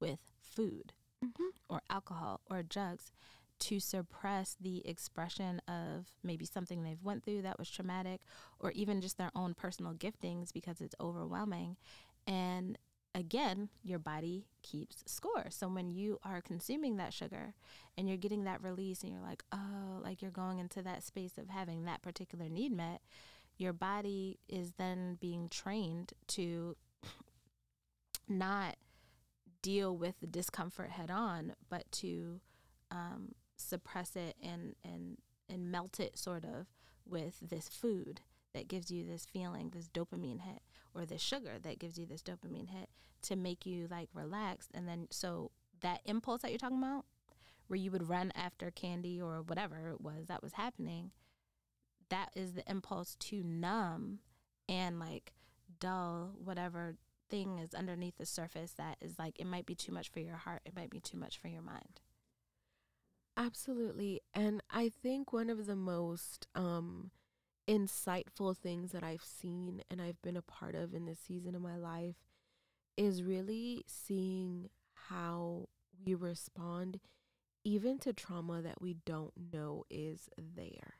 with 0.00 0.20
food 0.40 0.92
mm-hmm. 1.24 1.48
or 1.68 1.80
alcohol 1.90 2.40
or 2.48 2.62
drugs 2.62 3.10
to 3.58 3.80
suppress 3.80 4.56
the 4.60 4.86
expression 4.88 5.60
of 5.66 6.06
maybe 6.22 6.44
something 6.44 6.82
they've 6.82 7.02
went 7.02 7.24
through 7.24 7.42
that 7.42 7.58
was 7.58 7.68
traumatic 7.68 8.20
or 8.60 8.70
even 8.72 9.00
just 9.00 9.18
their 9.18 9.32
own 9.34 9.52
personal 9.52 9.94
giftings 9.94 10.52
because 10.52 10.80
it's 10.80 10.94
overwhelming 11.00 11.76
and 12.26 12.78
again, 13.14 13.68
your 13.82 13.98
body 13.98 14.46
keeps 14.62 15.02
score. 15.06 15.46
So 15.50 15.68
when 15.68 15.90
you 15.90 16.18
are 16.22 16.40
consuming 16.40 16.96
that 16.96 17.12
sugar 17.12 17.54
and 17.96 18.08
you're 18.08 18.16
getting 18.16 18.44
that 18.44 18.62
release 18.62 19.02
and 19.02 19.12
you're 19.12 19.22
like, 19.22 19.42
oh, 19.52 20.00
like 20.02 20.22
you're 20.22 20.30
going 20.30 20.58
into 20.58 20.82
that 20.82 21.02
space 21.02 21.38
of 21.38 21.48
having 21.48 21.84
that 21.84 22.02
particular 22.02 22.48
need 22.48 22.72
met, 22.72 23.00
your 23.56 23.72
body 23.72 24.38
is 24.48 24.72
then 24.78 25.18
being 25.20 25.48
trained 25.48 26.12
to 26.28 26.76
not 28.28 28.76
deal 29.62 29.96
with 29.96 30.20
the 30.20 30.26
discomfort 30.26 30.90
head 30.90 31.10
on, 31.10 31.54
but 31.68 31.90
to 31.90 32.40
um, 32.90 33.32
suppress 33.56 34.14
it 34.14 34.36
and, 34.42 34.76
and, 34.84 35.18
and 35.48 35.72
melt 35.72 35.98
it 35.98 36.16
sort 36.18 36.44
of 36.44 36.66
with 37.04 37.38
this 37.40 37.68
food 37.68 38.20
that 38.54 38.68
gives 38.68 38.90
you 38.90 39.04
this 39.04 39.24
feeling, 39.24 39.70
this 39.74 39.88
dopamine 39.88 40.40
hit, 40.40 40.62
or 40.94 41.04
this 41.04 41.22
sugar 41.22 41.58
that 41.62 41.78
gives 41.78 41.98
you 41.98 42.06
this 42.06 42.22
dopamine 42.22 42.68
hit 42.68 42.88
to 43.22 43.36
make 43.36 43.66
you 43.66 43.86
like 43.90 44.08
relaxed. 44.14 44.70
And 44.74 44.88
then, 44.88 45.08
so 45.10 45.50
that 45.80 46.00
impulse 46.04 46.42
that 46.42 46.50
you're 46.50 46.58
talking 46.58 46.78
about, 46.78 47.04
where 47.66 47.78
you 47.78 47.90
would 47.90 48.08
run 48.08 48.32
after 48.34 48.70
candy 48.70 49.20
or 49.20 49.42
whatever 49.42 49.90
it 49.90 50.00
was 50.00 50.26
that 50.26 50.42
was 50.42 50.54
happening, 50.54 51.10
that 52.08 52.30
is 52.34 52.52
the 52.52 52.68
impulse 52.70 53.14
to 53.16 53.42
numb 53.42 54.20
and 54.68 54.98
like 54.98 55.32
dull 55.78 56.34
whatever 56.42 56.96
thing 57.28 57.58
is 57.58 57.74
underneath 57.74 58.16
the 58.16 58.26
surface 58.26 58.72
that 58.72 58.96
is 59.00 59.18
like, 59.18 59.38
it 59.38 59.46
might 59.46 59.66
be 59.66 59.74
too 59.74 59.92
much 59.92 60.08
for 60.08 60.20
your 60.20 60.36
heart, 60.36 60.62
it 60.64 60.74
might 60.74 60.90
be 60.90 61.00
too 61.00 61.18
much 61.18 61.38
for 61.38 61.48
your 61.48 61.62
mind. 61.62 62.00
Absolutely. 63.36 64.20
And 64.34 64.62
I 64.70 64.88
think 64.88 65.32
one 65.32 65.50
of 65.50 65.66
the 65.66 65.76
most 65.76 66.48
um 66.54 67.10
insightful 67.68 68.56
things 68.56 68.92
that 68.92 69.04
I've 69.04 69.24
seen 69.24 69.82
and 69.90 70.00
I've 70.00 70.20
been 70.22 70.36
a 70.36 70.42
part 70.42 70.74
of 70.74 70.94
in 70.94 71.04
this 71.04 71.18
season 71.18 71.54
of 71.54 71.62
my 71.62 71.76
life 71.76 72.16
is 72.96 73.22
really 73.22 73.84
seeing 73.86 74.70
how 75.08 75.68
we 76.04 76.14
respond 76.14 77.00
even 77.64 77.98
to 77.98 78.12
trauma 78.12 78.62
that 78.62 78.80
we 78.80 78.96
don't 79.04 79.34
know 79.52 79.84
is 79.90 80.28
there. 80.38 80.94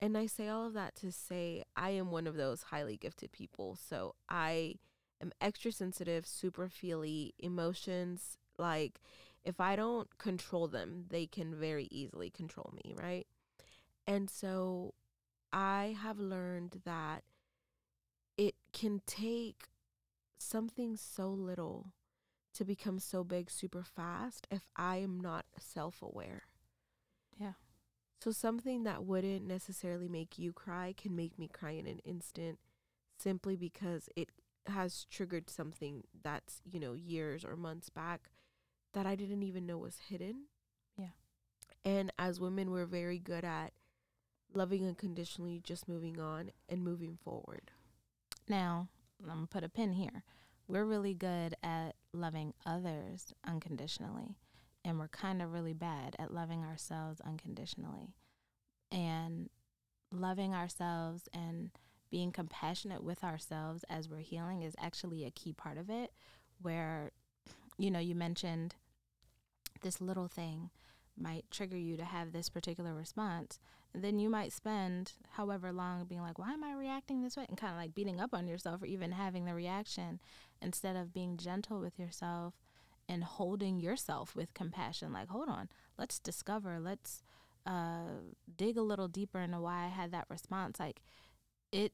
And 0.00 0.18
I 0.18 0.26
say 0.26 0.48
all 0.48 0.66
of 0.66 0.74
that 0.74 0.94
to 0.96 1.10
say 1.10 1.62
I 1.76 1.90
am 1.90 2.10
one 2.10 2.26
of 2.26 2.36
those 2.36 2.64
highly 2.64 2.96
gifted 2.96 3.32
people. 3.32 3.78
So 3.88 4.14
I 4.28 4.74
am 5.20 5.32
extra 5.40 5.72
sensitive, 5.72 6.26
super 6.26 6.68
feely, 6.68 7.34
emotions 7.38 8.36
like 8.58 9.00
if 9.44 9.60
I 9.60 9.76
don't 9.76 10.18
control 10.18 10.68
them, 10.68 11.06
they 11.08 11.26
can 11.26 11.54
very 11.54 11.88
easily 11.90 12.30
control 12.30 12.72
me, 12.74 12.94
right? 12.96 13.26
And 14.06 14.30
so 14.30 14.94
I 15.52 15.96
have 16.00 16.18
learned 16.18 16.80
that 16.84 17.24
it 18.36 18.54
can 18.72 19.00
take 19.06 19.68
something 20.38 20.96
so 20.96 21.28
little 21.28 21.92
to 22.54 22.64
become 22.64 22.98
so 22.98 23.24
big 23.24 23.50
super 23.50 23.82
fast 23.82 24.46
if 24.50 24.62
I 24.76 24.96
am 24.96 25.20
not 25.20 25.46
self 25.58 26.02
aware. 26.02 26.42
Yeah. 27.38 27.52
So 28.22 28.30
something 28.30 28.84
that 28.84 29.04
wouldn't 29.04 29.46
necessarily 29.46 30.08
make 30.08 30.38
you 30.38 30.52
cry 30.52 30.94
can 30.96 31.16
make 31.16 31.38
me 31.38 31.48
cry 31.48 31.72
in 31.72 31.86
an 31.86 31.98
instant 32.04 32.58
simply 33.18 33.56
because 33.56 34.08
it 34.16 34.28
has 34.66 35.06
triggered 35.10 35.50
something 35.50 36.04
that's, 36.22 36.60
you 36.64 36.78
know, 36.78 36.92
years 36.92 37.44
or 37.44 37.56
months 37.56 37.88
back 37.88 38.30
that 38.94 39.06
I 39.06 39.16
didn't 39.16 39.42
even 39.42 39.66
know 39.66 39.78
was 39.78 39.98
hidden. 40.08 40.44
Yeah. 40.96 41.14
And 41.84 42.12
as 42.18 42.38
women, 42.38 42.70
we're 42.70 42.86
very 42.86 43.18
good 43.18 43.44
at 43.44 43.72
loving 44.54 44.86
unconditionally, 44.86 45.60
just 45.62 45.88
moving 45.88 46.20
on 46.20 46.50
and 46.68 46.82
moving 46.82 47.18
forward. 47.22 47.70
Now, 48.48 48.88
I'm 49.22 49.28
going 49.28 49.46
to 49.46 49.46
put 49.46 49.64
a 49.64 49.68
pin 49.68 49.92
here. 49.92 50.24
We're 50.68 50.84
really 50.84 51.14
good 51.14 51.54
at 51.62 51.92
loving 52.12 52.54
others 52.64 53.32
unconditionally, 53.46 54.36
and 54.84 54.98
we're 54.98 55.08
kind 55.08 55.42
of 55.42 55.52
really 55.52 55.74
bad 55.74 56.16
at 56.18 56.32
loving 56.32 56.64
ourselves 56.64 57.20
unconditionally. 57.20 58.14
And 58.90 59.48
loving 60.10 60.54
ourselves 60.54 61.28
and 61.32 61.70
being 62.10 62.30
compassionate 62.30 63.02
with 63.02 63.24
ourselves 63.24 63.84
as 63.88 64.08
we're 64.08 64.18
healing 64.18 64.62
is 64.62 64.74
actually 64.78 65.24
a 65.24 65.30
key 65.30 65.52
part 65.52 65.78
of 65.78 65.88
it. 65.88 66.12
Where, 66.60 67.10
you 67.78 67.90
know, 67.90 67.98
you 67.98 68.14
mentioned 68.14 68.74
this 69.80 70.00
little 70.00 70.28
thing 70.28 70.70
might 71.18 71.50
trigger 71.50 71.76
you 71.76 71.96
to 71.96 72.04
have 72.04 72.32
this 72.32 72.48
particular 72.48 72.94
response 72.94 73.58
then 73.94 74.18
you 74.18 74.30
might 74.30 74.52
spend 74.52 75.12
however 75.32 75.72
long 75.72 76.04
being 76.04 76.22
like, 76.22 76.38
why 76.38 76.52
am 76.52 76.64
I 76.64 76.72
reacting 76.72 77.22
this 77.22 77.36
way? 77.36 77.44
And 77.48 77.58
kind 77.58 77.72
of 77.72 77.78
like 77.78 77.94
beating 77.94 78.20
up 78.20 78.32
on 78.32 78.46
yourself 78.46 78.82
or 78.82 78.86
even 78.86 79.12
having 79.12 79.44
the 79.44 79.54
reaction 79.54 80.20
instead 80.60 80.96
of 80.96 81.12
being 81.12 81.36
gentle 81.36 81.80
with 81.80 81.98
yourself 81.98 82.54
and 83.08 83.24
holding 83.24 83.80
yourself 83.80 84.34
with 84.34 84.54
compassion. 84.54 85.12
Like, 85.12 85.28
hold 85.28 85.48
on, 85.48 85.68
let's 85.98 86.18
discover, 86.18 86.78
let's 86.80 87.22
uh, 87.66 88.22
dig 88.56 88.78
a 88.78 88.82
little 88.82 89.08
deeper 89.08 89.40
into 89.40 89.60
why 89.60 89.84
I 89.84 89.88
had 89.88 90.10
that 90.12 90.26
response. 90.30 90.80
Like, 90.80 91.02
it 91.70 91.92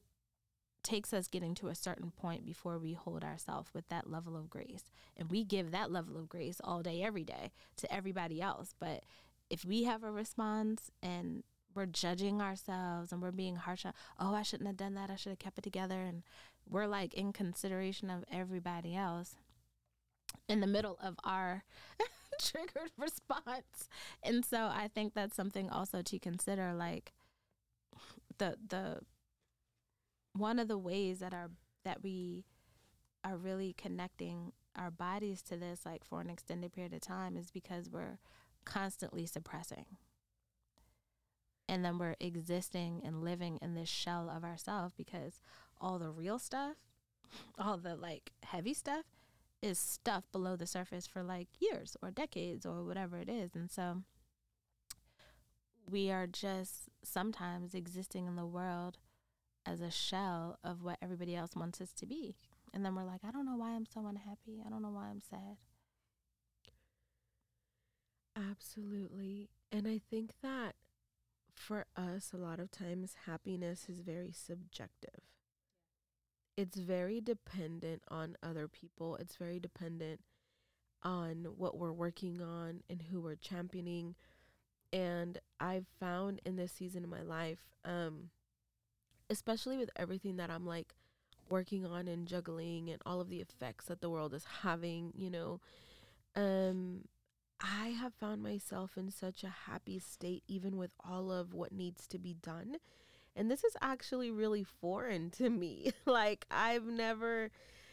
takes 0.83 1.13
us 1.13 1.27
getting 1.27 1.53
to 1.55 1.67
a 1.67 1.75
certain 1.75 2.11
point 2.11 2.45
before 2.45 2.79
we 2.79 2.93
hold 2.93 3.23
ourselves 3.23 3.69
with 3.73 3.87
that 3.89 4.09
level 4.09 4.37
of 4.37 4.49
grace. 4.49 4.85
And 5.17 5.29
we 5.29 5.43
give 5.43 5.71
that 5.71 5.91
level 5.91 6.17
of 6.17 6.29
grace 6.29 6.61
all 6.63 6.81
day, 6.81 7.03
every 7.03 7.25
day 7.25 7.51
to 7.77 7.93
everybody 7.93 8.41
else. 8.41 8.73
But 8.79 9.03
if 9.49 9.65
we 9.65 9.83
have 9.83 10.03
a 10.03 10.11
response 10.11 10.89
and 11.03 11.43
we're 11.79 11.85
judging 11.85 12.41
ourselves 12.41 13.13
and 13.13 13.21
we're 13.21 13.31
being 13.31 13.55
harsh 13.55 13.85
on, 13.85 13.93
oh, 14.19 14.35
I 14.35 14.41
shouldn't 14.41 14.67
have 14.67 14.75
done 14.75 14.95
that. 14.95 15.09
I 15.09 15.15
should 15.15 15.29
have 15.29 15.39
kept 15.39 15.59
it 15.59 15.63
together. 15.63 16.01
And 16.01 16.23
we're 16.69 16.87
like 16.87 17.13
in 17.13 17.31
consideration 17.31 18.09
of 18.09 18.25
everybody 18.29 18.97
else 18.97 19.37
in 20.49 20.59
the 20.59 20.67
middle 20.67 20.97
of 21.01 21.15
our 21.23 21.63
triggered 22.41 22.91
response. 22.97 23.87
And 24.21 24.43
so 24.43 24.63
I 24.63 24.89
think 24.93 25.13
that's 25.13 25.37
something 25.37 25.69
also 25.69 26.01
to 26.01 26.19
consider 26.19 26.73
like 26.73 27.13
the 28.39 28.57
the 28.67 28.99
one 30.33 30.59
of 30.59 30.67
the 30.67 30.77
ways 30.77 31.19
that 31.19 31.33
our 31.33 31.49
that 31.85 32.03
we 32.03 32.43
are 33.23 33.37
really 33.37 33.73
connecting 33.77 34.51
our 34.75 34.91
bodies 34.91 35.41
to 35.43 35.55
this 35.55 35.85
like 35.85 36.03
for 36.03 36.19
an 36.19 36.29
extended 36.29 36.73
period 36.73 36.93
of 36.93 36.99
time 36.99 37.37
is 37.37 37.51
because 37.51 37.89
we're 37.89 38.19
constantly 38.65 39.25
suppressing 39.25 39.85
and 41.69 41.85
then 41.85 41.97
we're 41.97 42.15
existing 42.19 43.01
and 43.05 43.23
living 43.23 43.59
in 43.61 43.75
this 43.75 43.87
shell 43.87 44.29
of 44.29 44.43
ourselves 44.43 44.93
because 44.97 45.39
all 45.79 45.97
the 45.97 46.09
real 46.09 46.37
stuff 46.37 46.75
all 47.57 47.77
the 47.77 47.95
like 47.95 48.31
heavy 48.43 48.73
stuff 48.73 49.05
is 49.61 49.77
stuff 49.77 50.23
below 50.31 50.55
the 50.55 50.65
surface 50.65 51.05
for 51.05 51.21
like 51.23 51.47
years 51.59 51.97
or 52.01 52.11
decades 52.11 52.65
or 52.65 52.83
whatever 52.83 53.17
it 53.17 53.29
is. 53.29 53.55
And 53.55 53.69
so 53.69 54.03
we 55.89 56.11
are 56.11 56.27
just 56.27 56.89
sometimes 57.03 57.73
existing 57.73 58.27
in 58.27 58.35
the 58.35 58.45
world 58.45 58.97
as 59.65 59.81
a 59.81 59.91
shell 59.91 60.57
of 60.63 60.83
what 60.83 60.97
everybody 61.01 61.35
else 61.35 61.55
wants 61.55 61.81
us 61.81 61.91
to 61.93 62.05
be. 62.05 62.35
And 62.73 62.85
then 62.85 62.95
we're 62.95 63.03
like, 63.03 63.21
I 63.27 63.31
don't 63.31 63.45
know 63.45 63.57
why 63.57 63.71
I'm 63.71 63.85
so 63.85 64.05
unhappy. 64.07 64.63
I 64.65 64.69
don't 64.69 64.81
know 64.81 64.91
why 64.91 65.07
I'm 65.09 65.21
sad. 65.21 65.57
Absolutely. 68.35 69.49
And 69.71 69.87
I 69.87 69.99
think 70.09 70.31
that 70.41 70.75
for 71.59 71.85
us, 71.95 72.31
a 72.33 72.37
lot 72.37 72.59
of 72.59 72.71
times, 72.71 73.15
happiness 73.25 73.87
is 73.89 73.99
very 73.99 74.31
subjective. 74.31 75.21
It's 76.57 76.77
very 76.77 77.21
dependent 77.21 78.01
on 78.09 78.35
other 78.43 78.67
people, 78.67 79.15
it's 79.17 79.35
very 79.35 79.59
dependent 79.59 80.21
on 81.03 81.45
what 81.57 81.77
we're 81.77 81.93
working 81.93 82.41
on 82.41 82.81
and 82.89 83.03
who 83.03 83.21
we're 83.21 83.35
championing. 83.35 84.15
And 84.91 85.39
I've 85.59 85.85
found 85.99 86.41
in 86.45 86.55
this 86.55 86.71
season 86.71 87.03
of 87.03 87.09
my 87.09 87.21
life, 87.21 87.59
um, 87.85 88.29
especially 89.29 89.77
with 89.77 89.91
everything 89.95 90.37
that 90.37 90.49
I'm 90.49 90.65
like 90.65 90.95
working 91.49 91.85
on 91.85 92.07
and 92.07 92.27
juggling 92.27 92.89
and 92.89 93.01
all 93.05 93.21
of 93.21 93.29
the 93.29 93.39
effects 93.39 93.85
that 93.85 94.01
the 94.01 94.09
world 94.09 94.33
is 94.33 94.45
having, 94.61 95.13
you 95.15 95.29
know, 95.29 95.61
um, 96.35 97.05
I 97.61 97.89
have 97.89 98.13
found 98.13 98.41
myself 98.41 98.97
in 98.97 99.11
such 99.11 99.43
a 99.43 99.53
happy 99.67 99.99
state, 99.99 100.43
even 100.47 100.77
with 100.77 100.91
all 101.03 101.31
of 101.31 101.53
what 101.53 101.71
needs 101.71 102.07
to 102.07 102.17
be 102.17 102.33
done. 102.33 102.77
And 103.35 103.51
this 103.51 103.63
is 103.63 103.75
actually 103.81 104.31
really 104.31 104.63
foreign 104.63 105.29
to 105.31 105.49
me. 105.49 105.91
like, 106.05 106.45
I've 106.49 106.85
never, 106.85 107.51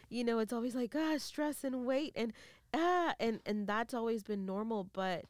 you 0.08 0.24
know, 0.24 0.38
it's 0.38 0.52
always 0.52 0.74
like, 0.74 0.94
ah, 0.96 1.16
stress 1.18 1.64
and 1.64 1.84
weight 1.84 2.12
and, 2.14 2.32
ah, 2.74 3.14
and, 3.18 3.40
and 3.44 3.66
that's 3.66 3.94
always 3.94 4.22
been 4.22 4.46
normal. 4.46 4.84
But 4.84 5.24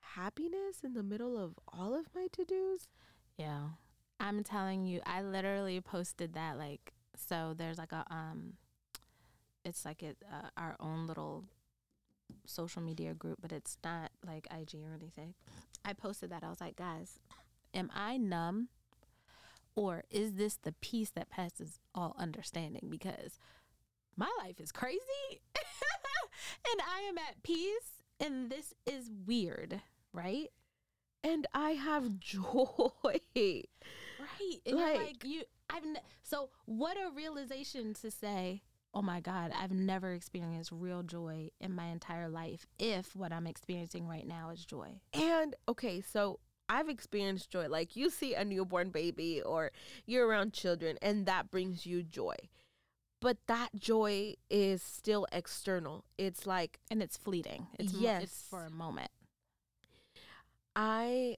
happiness 0.00 0.78
in 0.82 0.94
the 0.94 1.02
middle 1.02 1.36
of 1.36 1.58
all 1.68 1.94
of 1.94 2.06
my 2.14 2.26
to 2.32 2.44
dos. 2.44 2.88
Yeah. 3.36 3.68
I'm 4.18 4.42
telling 4.42 4.84
you, 4.86 5.00
I 5.04 5.20
literally 5.22 5.80
posted 5.80 6.32
that 6.34 6.56
like 6.56 6.94
so 7.16 7.54
there's 7.56 7.78
like 7.78 7.92
a 7.92 8.04
um 8.10 8.54
it's 9.64 9.84
like 9.84 10.02
it 10.02 10.16
uh, 10.30 10.48
our 10.56 10.76
own 10.80 11.06
little 11.06 11.44
social 12.46 12.82
media 12.82 13.14
group, 13.14 13.38
but 13.40 13.52
it's 13.52 13.78
not 13.84 14.10
like 14.26 14.46
IG 14.50 14.80
or 14.84 14.94
anything. 14.94 15.34
I 15.84 15.92
posted 15.92 16.30
that. 16.30 16.44
I 16.44 16.48
was 16.48 16.60
like, 16.60 16.76
guys, 16.76 17.18
am 17.74 17.90
I 17.94 18.16
numb 18.16 18.68
or 19.74 20.04
is 20.10 20.32
this 20.32 20.56
the 20.56 20.72
peace 20.72 21.10
that 21.10 21.30
passes 21.30 21.78
all 21.94 22.16
understanding 22.18 22.88
because 22.90 23.38
my 24.16 24.30
life 24.38 24.58
is 24.58 24.72
crazy 24.72 25.00
and 26.72 26.80
I 26.80 27.02
am 27.08 27.18
at 27.18 27.42
peace 27.42 28.02
and 28.18 28.50
this 28.50 28.72
is 28.86 29.10
weird, 29.26 29.80
right? 30.12 30.48
And 31.22 31.46
I 31.54 31.70
have 31.72 32.18
joy. 32.18 32.90
Right. 33.36 34.60
And 34.64 34.76
like, 34.76 34.98
like 34.98 35.24
you 35.24 35.42
I've 35.68 35.82
so 36.22 36.50
what 36.64 36.96
a 36.96 37.10
realization 37.14 37.94
to 37.94 38.10
say, 38.10 38.62
"Oh 38.96 39.02
my 39.02 39.20
god, 39.20 39.52
I've 39.54 39.72
never 39.72 40.14
experienced 40.14 40.72
real 40.72 41.02
joy 41.02 41.50
in 41.60 41.74
my 41.74 41.88
entire 41.88 42.30
life 42.30 42.66
if 42.78 43.14
what 43.14 43.30
I'm 43.30 43.46
experiencing 43.46 44.08
right 44.08 44.26
now 44.26 44.48
is 44.48 44.64
joy." 44.64 45.00
And 45.12 45.54
okay, 45.68 46.00
so 46.00 46.40
I've 46.68 46.88
experienced 46.88 47.50
joy. 47.50 47.68
Like 47.68 47.94
you 47.94 48.08
see 48.08 48.34
a 48.34 48.42
newborn 48.42 48.88
baby 48.88 49.42
or 49.42 49.70
you're 50.06 50.26
around 50.26 50.54
children 50.54 50.96
and 51.02 51.26
that 51.26 51.50
brings 51.50 51.84
you 51.84 52.02
joy. 52.02 52.36
But 53.20 53.38
that 53.48 53.70
joy 53.78 54.34
is 54.48 54.82
still 54.82 55.26
external. 55.30 56.04
It's 56.16 56.46
like 56.46 56.80
and 56.90 57.02
it's 57.02 57.18
fleeting. 57.18 57.66
It's 57.78 57.92
yes. 57.92 58.20
Mo- 58.20 58.22
it's 58.22 58.42
for 58.48 58.64
a 58.64 58.70
moment. 58.70 59.10
I 60.74 61.36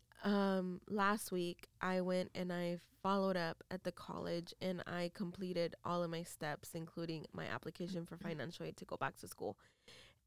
last 0.99 1.31
week 1.31 1.69
I 1.81 2.00
went 2.00 2.31
and 2.35 2.52
I 2.52 2.78
followed 3.05 3.37
up 3.37 3.63
at 3.71 3.84
the 3.84 3.93
college 3.93 4.52
and 4.61 4.82
I 4.84 5.13
completed 5.15 5.76
all 5.84 6.02
of 6.02 6.11
my 6.11 6.25
steps 6.25 6.71
including 6.75 7.25
my 7.32 7.47
application 7.47 8.04
for 8.04 8.17
mm-hmm. 8.17 8.28
financial 8.30 8.67
aid 8.67 8.76
to 8.78 8.84
go 8.84 8.97
back 8.97 9.17
to 9.19 9.28
school. 9.28 9.56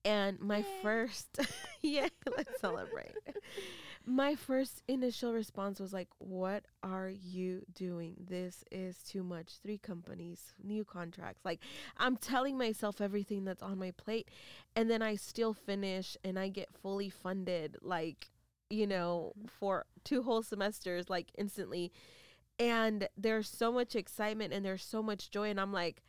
And 0.05 0.39
my 0.39 0.59
Yay. 0.59 0.65
first 0.81 1.39
yeah, 1.81 2.07
let's 2.37 2.59
celebrate. 2.61 3.11
my 4.05 4.33
first 4.33 4.81
initial 4.87 5.33
response 5.33 5.79
was 5.79 5.93
like, 5.93 6.07
"What 6.17 6.63
are 6.81 7.09
you 7.09 7.63
doing? 7.75 8.15
This 8.17 8.63
is 8.71 9.03
too 9.03 9.23
much. 9.23 9.59
Three 9.61 9.77
companies, 9.77 10.53
new 10.63 10.85
contracts. 10.85 11.43
Like 11.43 11.59
I'm 11.97 12.15
telling 12.15 12.57
myself 12.57 13.01
everything 13.01 13.43
that's 13.43 13.61
on 13.61 13.77
my 13.77 13.91
plate 13.91 14.29
and 14.75 14.89
then 14.89 15.01
I 15.01 15.17
still 15.17 15.53
finish 15.53 16.15
and 16.23 16.39
I 16.39 16.47
get 16.47 16.69
fully 16.81 17.09
funded 17.09 17.77
like 17.81 18.31
you 18.71 18.87
know, 18.87 19.33
for 19.47 19.85
two 20.03 20.23
whole 20.23 20.43
semesters, 20.43 21.09
like 21.09 21.31
instantly. 21.37 21.91
And 22.59 23.07
there's 23.17 23.49
so 23.49 23.71
much 23.71 23.95
excitement 23.95 24.53
and 24.53 24.65
there's 24.65 24.83
so 24.83 25.01
much 25.01 25.31
joy. 25.31 25.49
And 25.49 25.59
I'm 25.59 25.73
like, 25.73 26.01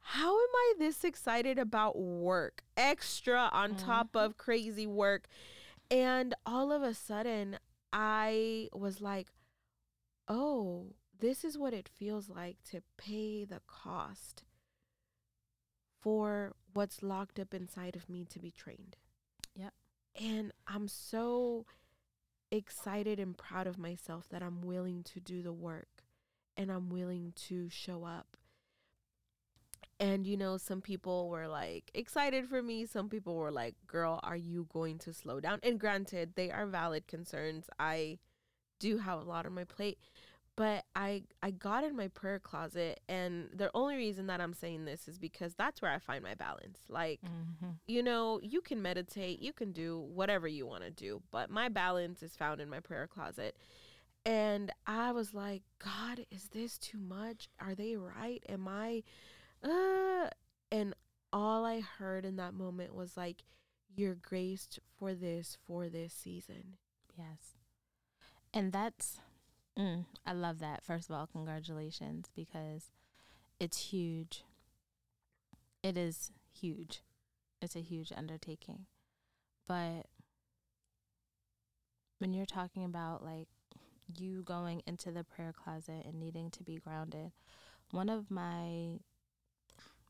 how 0.00 0.32
am 0.32 0.54
I 0.54 0.74
this 0.78 1.04
excited 1.04 1.58
about 1.58 1.98
work? 1.98 2.62
Extra 2.76 3.50
on 3.52 3.74
mm-hmm. 3.74 3.86
top 3.86 4.16
of 4.16 4.36
crazy 4.36 4.86
work. 4.86 5.26
And 5.90 6.34
all 6.46 6.72
of 6.72 6.82
a 6.82 6.94
sudden, 6.94 7.58
I 7.92 8.68
was 8.72 9.00
like, 9.00 9.28
oh, 10.28 10.92
this 11.18 11.44
is 11.44 11.58
what 11.58 11.74
it 11.74 11.88
feels 11.88 12.28
like 12.28 12.56
to 12.70 12.82
pay 12.96 13.44
the 13.44 13.60
cost 13.66 14.44
for 16.00 16.54
what's 16.72 17.02
locked 17.02 17.38
up 17.38 17.52
inside 17.52 17.94
of 17.94 18.08
me 18.08 18.24
to 18.30 18.38
be 18.38 18.50
trained. 18.50 18.96
Yep. 19.54 19.74
And 20.20 20.52
I'm 20.66 20.88
so 20.88 21.66
excited 22.50 23.18
and 23.20 23.36
proud 23.36 23.66
of 23.66 23.78
myself 23.78 24.28
that 24.30 24.42
I'm 24.42 24.62
willing 24.62 25.02
to 25.04 25.20
do 25.20 25.42
the 25.42 25.52
work 25.52 26.04
and 26.56 26.70
I'm 26.70 26.90
willing 26.90 27.32
to 27.48 27.68
show 27.68 28.04
up. 28.04 28.36
And 29.98 30.26
you 30.26 30.36
know, 30.36 30.56
some 30.56 30.80
people 30.80 31.28
were 31.28 31.46
like 31.46 31.90
excited 31.94 32.48
for 32.48 32.62
me. 32.62 32.86
Some 32.86 33.08
people 33.10 33.36
were 33.36 33.50
like, 33.50 33.74
"Girl, 33.86 34.18
are 34.22 34.36
you 34.36 34.66
going 34.72 34.98
to 35.00 35.12
slow 35.12 35.40
down?" 35.40 35.60
And 35.62 35.78
granted, 35.78 36.34
they 36.36 36.50
are 36.50 36.66
valid 36.66 37.06
concerns. 37.06 37.68
I 37.78 38.18
do 38.78 38.98
have 38.98 39.20
a 39.20 39.24
lot 39.24 39.44
on 39.46 39.54
my 39.54 39.64
plate, 39.64 39.98
but 40.56 40.84
I 40.94 41.22
I 41.42 41.50
got 41.52 41.84
in 41.84 41.96
my 41.96 42.08
prayer 42.08 42.38
closet 42.38 43.00
and 43.08 43.48
the 43.54 43.70
only 43.74 43.96
reason 43.96 44.26
that 44.26 44.40
I'm 44.40 44.54
saying 44.54 44.84
this 44.84 45.08
is 45.08 45.18
because 45.18 45.54
that's 45.54 45.80
where 45.80 45.90
I 45.90 45.98
find 45.98 46.22
my 46.22 46.34
balance. 46.34 46.80
Like, 46.88 47.20
mm-hmm. 47.22 47.72
you 47.86 48.02
know, 48.02 48.40
you 48.42 48.60
can 48.60 48.82
meditate, 48.82 49.40
you 49.40 49.52
can 49.52 49.72
do 49.72 50.00
whatever 50.12 50.46
you 50.46 50.66
want 50.66 50.84
to 50.84 50.90
do, 50.90 51.22
but 51.30 51.50
my 51.50 51.68
balance 51.68 52.22
is 52.22 52.36
found 52.36 52.60
in 52.60 52.68
my 52.68 52.80
prayer 52.80 53.06
closet. 53.06 53.56
And 54.26 54.70
I 54.86 55.12
was 55.12 55.32
like, 55.32 55.62
God, 55.82 56.26
is 56.30 56.48
this 56.52 56.76
too 56.78 56.98
much? 56.98 57.48
Are 57.58 57.74
they 57.74 57.96
right? 57.96 58.44
Am 58.48 58.68
I 58.68 59.02
uh 59.62 60.28
and 60.72 60.94
all 61.32 61.64
I 61.64 61.80
heard 61.80 62.24
in 62.24 62.36
that 62.36 62.54
moment 62.54 62.94
was 62.94 63.16
like 63.16 63.44
you're 63.96 64.16
graced 64.16 64.78
for 64.98 65.14
this 65.14 65.56
for 65.66 65.88
this 65.88 66.12
season. 66.12 66.76
Yes. 67.16 67.56
And 68.52 68.72
that's 68.72 69.20
Mm, 69.80 70.04
I 70.26 70.32
love 70.32 70.58
that. 70.58 70.84
First 70.84 71.08
of 71.08 71.16
all, 71.16 71.26
congratulations 71.26 72.26
because 72.36 72.90
it's 73.58 73.90
huge. 73.90 74.44
It 75.82 75.96
is 75.96 76.32
huge. 76.52 77.00
It's 77.62 77.76
a 77.76 77.80
huge 77.80 78.12
undertaking. 78.14 78.86
But 79.66 80.06
when 82.18 82.34
you're 82.34 82.44
talking 82.44 82.84
about 82.84 83.24
like 83.24 83.48
you 84.18 84.42
going 84.42 84.82
into 84.86 85.10
the 85.10 85.24
prayer 85.24 85.54
closet 85.54 86.04
and 86.04 86.20
needing 86.20 86.50
to 86.50 86.62
be 86.62 86.76
grounded, 86.76 87.32
one 87.90 88.10
of 88.10 88.30
my 88.30 88.98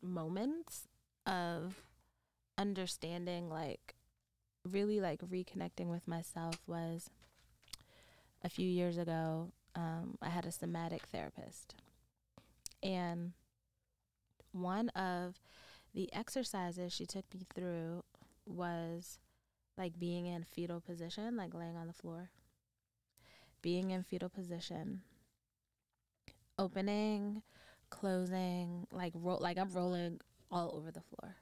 moments 0.03 0.89
of 1.27 1.77
understanding 2.59 3.49
like 3.49 3.95
really 4.69 5.01
like 5.01 5.21
reconnecting 5.21 5.87
with 5.87 6.09
myself 6.09 6.57
was 6.67 7.11
a 8.43 8.49
few 8.49 8.69
years 8.69 8.99
ago, 8.99 9.53
um, 9.75 10.17
I 10.21 10.29
had 10.29 10.47
a 10.47 10.53
somatic 10.53 11.03
therapist. 11.13 11.75
And 12.83 13.33
one 14.53 14.89
of 14.91 15.41
the 15.95 16.13
exercises 16.13 16.93
she 16.93 17.07
took 17.07 17.25
me 17.35 17.47
through 17.55 18.05
was 18.47 19.19
like 19.77 19.99
being 19.99 20.27
in 20.27 20.45
fetal 20.45 20.81
position, 20.81 21.37
like 21.37 21.55
laying 21.55 21.77
on 21.77 21.87
the 21.87 21.93
floor, 21.93 22.31
being 23.63 23.91
in 23.91 24.03
fetal 24.03 24.29
position, 24.29 25.03
opening, 26.59 27.43
closing, 27.91 28.87
like 28.93 29.13
roll, 29.15 29.39
like 29.41 29.59
I'm 29.59 29.73
rolling 29.73 30.21
all 30.51 30.75
over 30.77 30.91
the 30.91 31.01
floor. 31.01 31.37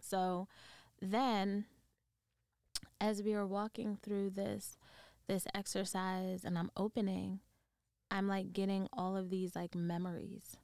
So 0.00 0.46
then 1.00 1.64
as 3.02 3.20
we 3.20 3.34
were 3.34 3.46
walking 3.46 3.98
through 4.00 4.30
this 4.30 4.78
this 5.28 5.46
exercise 5.54 6.44
and 6.44 6.56
I'm 6.56 6.70
opening, 6.76 7.40
I'm 8.10 8.28
like 8.28 8.52
getting 8.52 8.88
all 8.92 9.16
of 9.16 9.28
these 9.28 9.54
like 9.56 9.74
memories 9.74 10.56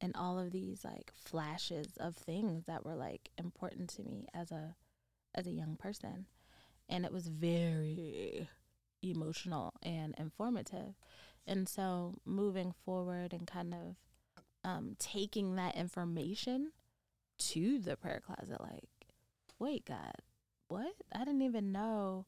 and 0.00 0.14
all 0.16 0.38
of 0.38 0.50
these 0.50 0.84
like 0.84 1.12
flashes 1.14 1.88
of 1.98 2.16
things 2.16 2.64
that 2.66 2.84
were 2.84 2.94
like 2.94 3.30
important 3.38 3.88
to 3.90 4.02
me 4.02 4.26
as 4.34 4.50
a 4.50 4.74
as 5.34 5.46
a 5.46 5.52
young 5.52 5.76
person. 5.76 6.26
And 6.88 7.04
it 7.04 7.12
was 7.12 7.28
very 7.28 8.48
emotional 9.02 9.74
and 9.82 10.14
informative. 10.18 10.94
And 11.46 11.68
so 11.68 12.14
moving 12.24 12.74
forward 12.84 13.32
and 13.32 13.46
kind 13.46 13.74
of 13.74 13.96
um, 14.64 14.96
taking 14.98 15.54
that 15.54 15.76
information 15.76 16.72
to 17.38 17.78
the 17.78 17.96
prayer 17.96 18.20
closet 18.24 18.60
like 18.60 18.88
wait 19.58 19.84
god 19.84 20.14
what? 20.68 20.94
I 21.14 21.18
didn't 21.20 21.42
even 21.42 21.72
know 21.72 22.26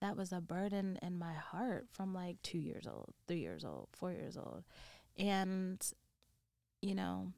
that 0.00 0.16
was 0.16 0.32
a 0.32 0.40
burden 0.40 0.98
in 1.00 1.18
my 1.18 1.32
heart 1.32 1.86
from 1.90 2.12
like 2.12 2.42
two 2.42 2.58
years 2.58 2.86
old 2.86 3.14
three 3.28 3.38
years 3.38 3.64
old 3.64 3.88
four 3.92 4.12
years 4.12 4.36
old. 4.36 4.64
And 5.16 5.80
you 6.80 6.94
know, 6.94 7.32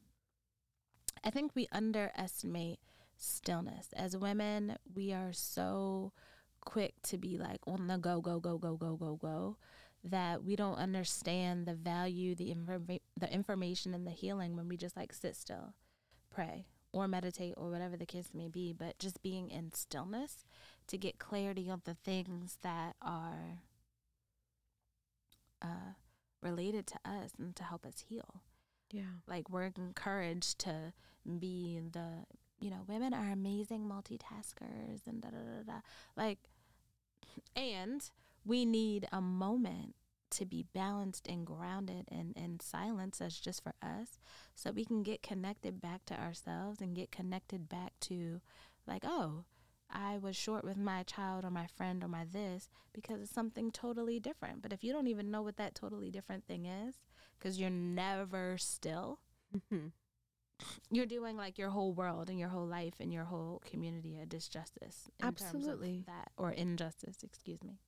I 1.23 1.31
think 1.31 1.53
we 1.55 1.68
underestimate 1.70 2.81
stillness. 3.16 3.88
As 3.94 4.16
women, 4.16 4.77
we 4.94 5.12
are 5.12 5.33
so 5.33 6.12
quick 6.61 6.94
to 7.03 7.18
be 7.18 7.37
like 7.38 7.61
on 7.66 7.87
the 7.87 7.99
go, 7.99 8.20
go, 8.20 8.40
go, 8.40 8.59
go, 8.59 8.77
go, 8.77 8.97
go, 8.97 9.16
go, 9.16 9.57
that 10.03 10.42
we 10.44 10.57
don't 10.57 10.77
understand 10.77 11.66
the 11.66 11.75
value, 11.75 12.35
the 12.35 12.55
informa- 12.55 13.01
the 13.18 13.33
information, 13.33 13.94
and 13.94 14.07
the 14.07 14.11
healing 14.11 14.57
when 14.57 14.68
we 14.68 14.77
just 14.77 14.97
like 14.97 15.12
sit 15.12 15.37
still, 15.37 15.75
pray, 16.31 16.66
or 16.94 17.09
meditate, 17.09 17.54
or 17.57 17.70
whatever 17.70 17.96
the 17.96 18.07
case 18.07 18.30
may 18.33 18.48
be. 18.48 18.72
But 18.72 18.98
just 18.98 19.22
being 19.22 19.50
in 19.50 19.72
stillness 19.72 20.44
to 20.87 20.96
get 20.96 21.18
clarity 21.18 21.68
on 21.68 21.83
the 21.85 21.94
things 21.94 22.59
that 22.62 22.94
are 23.02 23.61
uh, 25.61 25.94
related 26.42 26.87
to 26.87 26.98
us 27.04 27.33
and 27.38 27.57
to 27.57 27.64
help 27.64 27.85
us 27.85 28.04
heal. 28.09 28.42
Yeah. 28.92 29.02
Like 29.26 29.50
we're 29.50 29.72
encouraged 29.76 30.59
to 30.61 30.92
be 31.38 31.80
the, 31.92 32.26
you 32.61 32.70
know, 32.70 32.85
women 32.87 33.12
are 33.12 33.30
amazing 33.30 33.88
multitaskers 33.88 35.07
and 35.07 35.20
da 35.20 35.30
da 35.30 35.38
da 35.38 35.72
da. 35.72 35.80
Like, 36.16 36.38
and 37.57 38.09
we 38.44 38.64
need 38.64 39.09
a 39.11 39.20
moment 39.20 39.94
to 40.35 40.44
be 40.44 40.66
balanced 40.75 41.27
and 41.29 41.47
grounded 41.47 42.07
and 42.11 42.33
in 42.37 42.59
silence 42.61 43.18
that's 43.18 43.40
just 43.40 43.62
for 43.62 43.75
us 43.83 44.18
so 44.55 44.70
we 44.70 44.85
can 44.85 45.03
get 45.03 45.23
connected 45.23 45.81
back 45.81 46.05
to 46.05 46.20
ourselves 46.20 46.81
and 46.81 46.97
get 46.97 47.11
connected 47.11 47.68
back 47.68 47.92
to 48.01 48.40
like 48.87 49.05
oh 49.05 49.44
i 49.90 50.18
was 50.18 50.35
short 50.37 50.64
with 50.64 50.77
my 50.77 51.03
child 51.03 51.44
or 51.44 51.51
my 51.51 51.66
friend 51.66 52.03
or 52.03 52.09
my 52.09 52.25
this 52.25 52.68
because 52.92 53.20
it's 53.20 53.31
something 53.31 53.70
totally 53.70 54.18
different 54.18 54.62
but 54.62 54.73
if 54.73 54.83
you 54.83 54.92
don't 54.92 55.07
even 55.07 55.31
know 55.31 55.42
what 55.42 55.57
that 55.57 55.75
totally 55.75 56.11
different 56.11 56.47
thing 56.47 56.66
is 56.66 56.97
because 57.44 57.61
you're 57.61 57.70
never 57.70 58.57
still. 58.59 59.20
Mm-hmm. 59.55 59.88
You're 60.90 61.07
doing 61.07 61.37
like 61.37 61.59
your 61.59 61.70
whole 61.70 61.92
world 61.92 62.31
and 62.31 62.38
your 62.38 62.49
whole 62.49 62.66
life 62.66 62.94
and 63.01 63.12
your 63.12 63.25
whole 63.25 63.62
community 63.68 64.18
a 64.18 64.27
disjustice. 64.27 65.09
Absolutely. 65.23 66.05
that 66.07 66.31
or 66.37 66.53
injustice, 66.53 67.16
excuse 67.23 67.62
me. 67.62 67.81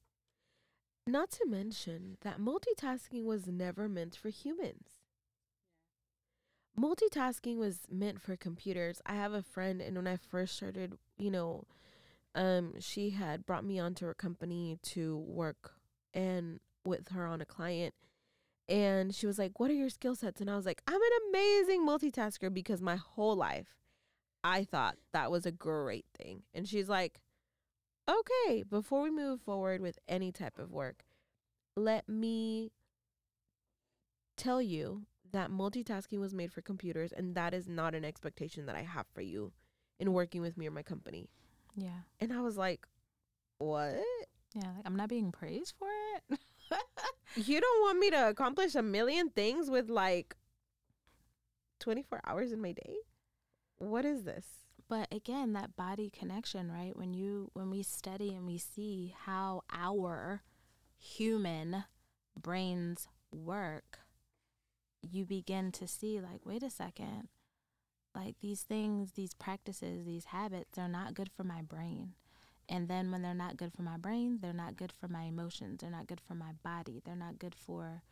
Not 1.07 1.31
to 1.33 1.47
mention 1.47 2.17
that 2.23 2.41
multitasking 2.41 3.25
was 3.25 3.47
never 3.47 3.89
meant 3.89 4.17
for 4.17 4.29
humans. 4.29 4.89
Multitasking 6.79 7.57
was 7.57 7.81
meant 7.91 8.21
for 8.21 8.37
computers. 8.37 9.01
I 9.07 9.15
have 9.15 9.33
a 9.33 9.43
friend, 9.43 9.81
and 9.81 9.97
when 9.97 10.07
I 10.07 10.17
first 10.17 10.57
started, 10.57 10.99
you 11.17 11.31
know, 11.31 11.65
um, 12.35 12.75
she 12.81 13.11
had 13.11 13.47
brought 13.47 13.65
me 13.65 13.79
onto 13.79 14.05
her 14.05 14.15
company 14.15 14.79
to 14.83 15.17
work 15.17 15.73
and 16.13 16.61
with 16.85 17.09
her 17.09 17.27
on 17.27 17.41
a 17.41 17.47
client 17.47 17.95
and 18.69 19.15
she 19.15 19.27
was 19.27 19.39
like, 19.39 19.59
What 19.61 19.71
are 19.71 19.75
your 19.75 19.89
skill 19.89 20.15
sets? 20.15 20.41
And 20.41 20.51
I 20.51 20.57
was 20.57 20.67
like, 20.67 20.83
I'm 20.87 21.01
an 21.01 21.11
amazing 21.31 21.87
multitasker 21.87 22.53
because 22.53 22.81
my 22.81 22.97
whole 22.97 23.37
life 23.37 23.77
I 24.43 24.65
thought 24.65 24.97
that 25.13 25.31
was 25.31 25.45
a 25.45 25.51
great 25.51 26.07
thing. 26.17 26.43
And 26.55 26.69
she's 26.69 26.89
like, 26.89 27.21
Okay, 28.09 28.63
before 28.63 29.03
we 29.03 29.11
move 29.11 29.41
forward 29.41 29.81
with 29.81 29.99
any 30.09 30.31
type 30.31 30.59
of 30.59 30.71
work, 30.71 31.05
let 31.77 32.09
me 32.09 32.71
tell 34.37 34.63
you 34.63 35.07
that 35.33 35.51
multitasking 35.51 36.21
was 36.21 36.33
made 36.33 36.53
for 36.53 36.61
computers 36.61 37.13
and 37.13 37.35
that 37.35 37.53
is 37.53 37.69
not 37.69 37.95
an 37.95 38.05
expectation 38.05 38.67
that 38.67 38.77
I 38.77 38.83
have 38.83 39.07
for 39.13 39.23
you 39.23 39.53
in 39.99 40.13
working 40.13 40.41
with 40.41 40.57
me 40.57 40.69
or 40.69 40.71
my 40.71 40.83
company. 40.83 41.29
Yeah. 41.75 42.03
And 42.21 42.33
I 42.33 42.41
was 42.41 42.57
like, 42.57 42.87
What? 43.59 43.97
Yeah, 44.55 44.71
like 44.77 44.87
I'm 44.87 44.97
not 44.97 45.09
being 45.09 45.33
praised 45.33 45.75
for 45.79 45.89
it. 45.89 46.39
you 47.37 47.61
don't 47.61 47.81
want 47.83 47.99
me 47.99 48.11
to 48.11 48.29
accomplish 48.29 48.75
a 48.75 48.83
million 48.83 49.31
things 49.31 49.69
with 49.69 49.91
like 49.91 50.37
24 51.81 52.21
hours 52.25 52.53
in 52.53 52.61
my 52.61 52.73
day? 52.73 52.97
What 53.79 54.05
is 54.05 54.25
this? 54.25 54.66
But 54.89 55.09
again, 55.13 55.53
that 55.55 55.77
body 55.77 56.11
connection, 56.11 56.71
right? 56.71 56.97
When 56.97 57.13
you 57.13 57.51
when 57.55 57.71
we 57.71 57.83
study 57.83 58.35
and 58.35 58.47
we 58.47 58.59
see 58.59 59.15
how 59.25 59.63
our 59.73 60.43
human 60.97 61.85
brains 62.41 63.09
work, 63.33 63.99
you 65.03 65.25
begin 65.25 65.73
to 65.73 65.89
see 65.89 66.21
like, 66.21 66.45
wait 66.45 66.63
a 66.63 66.71
second. 66.71 67.29
Like 68.15 68.37
these 68.41 68.63
things, 68.63 69.13
these 69.13 69.35
practices, 69.35 70.07
these 70.07 70.27
habits 70.27 70.79
are 70.79 70.89
not 70.89 71.15
good 71.15 71.31
for 71.37 71.45
my 71.45 71.63
brain. 71.63 72.15
And 72.69 72.89
then 72.89 73.11
when 73.11 73.23
they're 73.23 73.35
not 73.35 73.57
good 73.57 73.73
for 73.73 73.83
my 73.83 73.97
brain, 73.97 74.39
they're 74.41 74.53
not 74.53 74.77
good 74.77 74.93
for 74.93 75.07
my 75.07 75.25
emotions, 75.25 75.81
they're 75.81 75.91
not 75.91 76.07
good 76.07 76.21
for 76.27 76.35
my 76.35 76.53
body, 76.65 77.01
they're 77.05 77.15
not 77.15 77.39
good 77.39 77.55
for 77.55 78.03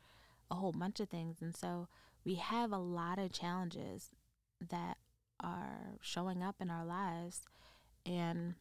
a 0.50 0.54
whole 0.54 0.72
bunch 0.72 1.00
of 1.00 1.08
things. 1.08 1.38
And 1.40 1.56
so 1.56 1.88
we 2.24 2.34
have 2.36 2.70
a 2.70 2.78
lot 2.78 3.18
of 3.18 3.32
challenges 3.32 4.10
that 4.70 4.98
are 5.40 5.98
showing 6.00 6.42
up 6.42 6.56
in 6.60 6.70
our 6.70 6.84
lives 6.84 7.42
and 8.06 8.54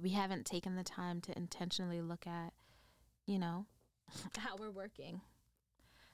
we 0.00 0.10
haven't 0.10 0.46
taken 0.46 0.76
the 0.76 0.84
time 0.84 1.20
to 1.20 1.36
intentionally 1.36 2.00
look 2.00 2.26
at, 2.26 2.52
you 3.26 3.38
know, 3.38 3.66
how 4.38 4.56
we're 4.56 4.70
working, 4.70 5.20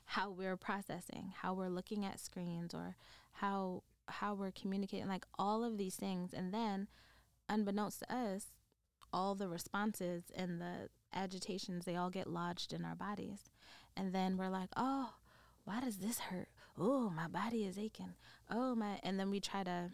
how 0.04 0.30
we're 0.30 0.56
processing, 0.56 1.32
how 1.42 1.54
we're 1.54 1.68
looking 1.68 2.04
at 2.04 2.20
screens 2.20 2.74
or 2.74 2.96
how 3.32 3.82
how 4.10 4.32
we're 4.32 4.50
communicating 4.50 5.06
like 5.06 5.26
all 5.38 5.62
of 5.62 5.76
these 5.76 5.94
things 5.94 6.32
and 6.32 6.52
then 6.52 6.88
unbeknownst 7.48 8.00
to 8.00 8.14
us, 8.14 8.46
all 9.12 9.34
the 9.34 9.48
responses 9.48 10.24
and 10.34 10.60
the 10.60 10.88
agitations, 11.14 11.84
they 11.84 11.96
all 11.96 12.10
get 12.10 12.26
lodged 12.26 12.72
in 12.72 12.84
our 12.84 12.94
bodies. 12.94 13.44
And 13.96 14.14
then 14.14 14.36
we're 14.36 14.50
like, 14.50 14.70
oh, 14.76 15.14
why 15.64 15.80
does 15.80 15.98
this 15.98 16.18
hurt? 16.18 16.48
Oh, 16.78 17.10
my 17.10 17.26
body 17.26 17.64
is 17.64 17.78
aching. 17.78 18.14
Oh, 18.50 18.74
my. 18.74 19.00
And 19.02 19.18
then 19.18 19.30
we 19.30 19.40
try 19.40 19.64
to 19.64 19.90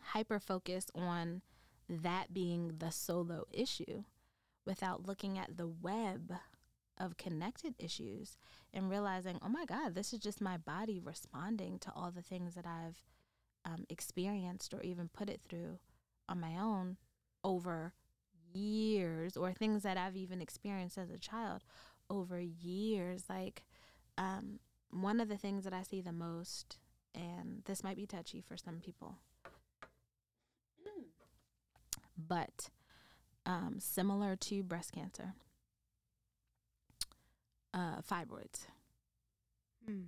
hyper 0.00 0.38
focus 0.38 0.86
on 0.94 1.42
that 1.88 2.32
being 2.32 2.76
the 2.78 2.90
solo 2.90 3.44
issue 3.52 4.04
without 4.66 5.06
looking 5.06 5.38
at 5.38 5.56
the 5.56 5.66
web 5.66 6.32
of 6.98 7.16
connected 7.16 7.74
issues 7.78 8.36
and 8.72 8.88
realizing, 8.88 9.38
oh 9.42 9.48
my 9.48 9.64
God, 9.64 9.94
this 9.94 10.12
is 10.12 10.20
just 10.20 10.40
my 10.40 10.56
body 10.56 11.00
responding 11.02 11.78
to 11.80 11.92
all 11.94 12.10
the 12.10 12.22
things 12.22 12.54
that 12.54 12.66
I've 12.66 13.02
um, 13.64 13.84
experienced 13.88 14.72
or 14.72 14.80
even 14.82 15.08
put 15.08 15.28
it 15.28 15.40
through 15.48 15.78
on 16.28 16.40
my 16.40 16.56
own 16.58 16.96
over 17.42 17.92
years 18.52 19.36
or 19.36 19.52
things 19.52 19.82
that 19.82 19.96
I've 19.96 20.16
even 20.16 20.40
experienced 20.40 20.96
as 20.96 21.10
a 21.10 21.18
child 21.18 21.62
over 22.08 22.40
years. 22.40 23.24
Like, 23.28 23.64
um, 24.16 24.60
one 24.94 25.20
of 25.20 25.28
the 25.28 25.36
things 25.36 25.64
that 25.64 25.72
I 25.72 25.82
see 25.82 26.00
the 26.00 26.12
most, 26.12 26.78
and 27.14 27.62
this 27.64 27.82
might 27.82 27.96
be 27.96 28.06
touchy 28.06 28.40
for 28.40 28.56
some 28.56 28.80
people, 28.80 29.18
but 32.16 32.70
um, 33.46 33.76
similar 33.78 34.36
to 34.36 34.62
breast 34.62 34.92
cancer, 34.92 35.34
uh, 37.72 38.00
fibroids 38.00 38.66
mm. 39.88 40.06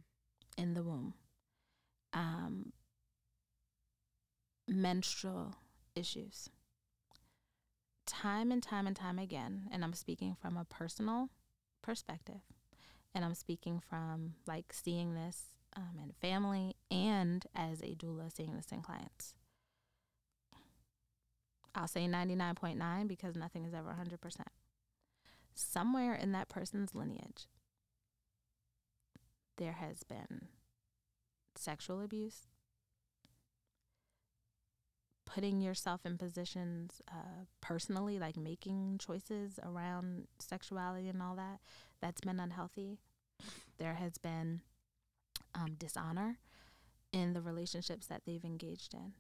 in 0.57 0.75
the 0.75 0.83
womb, 0.83 1.15
um, 2.13 2.73
menstrual 4.69 5.57
issues. 5.95 6.49
Time 8.07 8.53
and 8.53 8.63
time 8.63 8.87
and 8.87 8.95
time 8.95 9.19
again, 9.19 9.69
and 9.73 9.83
I'm 9.83 9.93
speaking 9.93 10.37
from 10.41 10.57
a 10.57 10.65
personal 10.65 11.31
perspective, 11.83 12.41
and 13.17 13.25
I'm 13.25 13.35
speaking 13.35 13.81
from 13.81 14.35
like 14.47 14.67
seeing 14.73 15.15
this 15.15 15.47
um, 15.75 15.99
in 16.03 16.13
family 16.21 16.77
and 16.91 17.45
as 17.55 17.81
a 17.81 17.95
doula 17.95 18.31
seeing 18.31 18.55
this 18.55 18.67
in 18.71 18.83
clients. 18.83 19.33
I'll 21.75 21.89
say 21.89 22.07
99.9 22.07 23.09
because 23.09 23.35
nothing 23.35 23.65
is 23.65 23.73
ever 23.73 23.89
100%. 23.89 24.19
Somewhere 25.55 26.15
in 26.15 26.33
that 26.33 26.51
person's 26.51 26.95
lineage, 26.95 27.47
there 29.57 29.73
has 29.73 30.03
been 30.03 30.49
sexual 31.55 32.03
abuse, 32.03 32.49
putting 35.25 35.63
yourself 35.63 36.05
in 36.05 36.19
positions 36.19 37.01
uh, 37.11 37.45
personally, 37.63 38.19
like 38.19 38.37
making 38.37 38.99
choices 38.99 39.59
around 39.63 40.27
sexuality 40.39 41.09
and 41.09 41.23
all 41.23 41.37
that, 41.37 41.61
that's 42.01 42.21
been 42.21 42.41
unhealthy. 42.41 42.99
there 43.79 43.95
has 43.95 44.19
been 44.19 44.61
um, 45.55 45.75
dishonor 45.79 46.39
in 47.13 47.33
the 47.33 47.41
relationships 47.41 48.07
that 48.07 48.23
they've 48.27 48.45
engaged 48.45 48.95
in. 48.95 49.15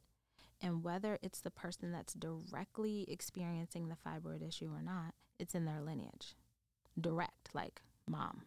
And 0.60 0.82
whether 0.82 1.18
it's 1.22 1.40
the 1.40 1.50
person 1.50 1.92
that's 1.92 2.14
directly 2.14 3.04
experiencing 3.08 3.88
the 3.88 3.96
fibroid 3.96 4.46
issue 4.46 4.70
or 4.72 4.82
not, 4.82 5.14
it's 5.38 5.54
in 5.54 5.66
their 5.66 5.80
lineage. 5.80 6.34
Direct, 6.98 7.50
like 7.52 7.82
mom. 8.08 8.42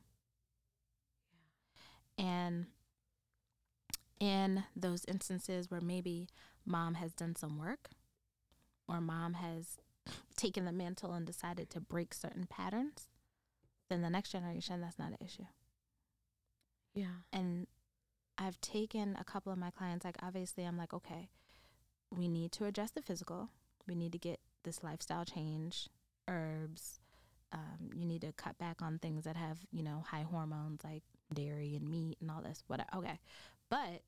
Yeah. 2.17 2.25
And 2.25 2.65
in 4.19 4.63
those 4.75 5.05
instances 5.05 5.69
where 5.69 5.81
maybe 5.81 6.27
mom 6.65 6.95
has 6.95 7.13
done 7.13 7.35
some 7.35 7.57
work 7.57 7.89
or 8.87 8.99
mom 8.99 9.35
has 9.35 9.77
taken 10.35 10.65
the 10.65 10.71
mantle 10.71 11.13
and 11.13 11.25
decided 11.25 11.69
to 11.69 11.79
break 11.79 12.13
certain 12.13 12.47
patterns, 12.49 13.08
then 13.89 14.01
the 14.01 14.09
next 14.09 14.31
generation, 14.31 14.81
that's 14.81 14.99
not 14.99 15.09
an 15.09 15.17
issue. 15.23 15.45
Yeah. 16.93 17.23
And 17.31 17.67
I've 18.37 18.59
taken 18.61 19.17
a 19.19 19.23
couple 19.23 19.51
of 19.51 19.57
my 19.57 19.71
clients, 19.71 20.05
like, 20.05 20.17
obviously, 20.23 20.63
I'm 20.63 20.77
like, 20.77 20.93
okay, 20.93 21.29
we 22.15 22.27
need 22.27 22.51
to 22.53 22.65
address 22.65 22.91
the 22.91 23.01
physical. 23.01 23.49
We 23.87 23.95
need 23.95 24.11
to 24.13 24.17
get 24.17 24.39
this 24.63 24.83
lifestyle 24.83 25.25
change, 25.25 25.89
herbs. 26.27 26.99
Um, 27.51 27.89
you 27.95 28.05
need 28.05 28.21
to 28.21 28.31
cut 28.33 28.57
back 28.57 28.81
on 28.81 28.99
things 28.99 29.23
that 29.23 29.35
have, 29.35 29.59
you 29.71 29.81
know, 29.81 30.03
high 30.07 30.21
hormones 30.29 30.81
like 30.83 31.03
dairy 31.33 31.75
and 31.75 31.89
meat 31.89 32.17
and 32.21 32.29
all 32.29 32.41
this, 32.41 32.63
whatever. 32.67 32.89
Okay. 32.95 33.19
But 33.69 34.03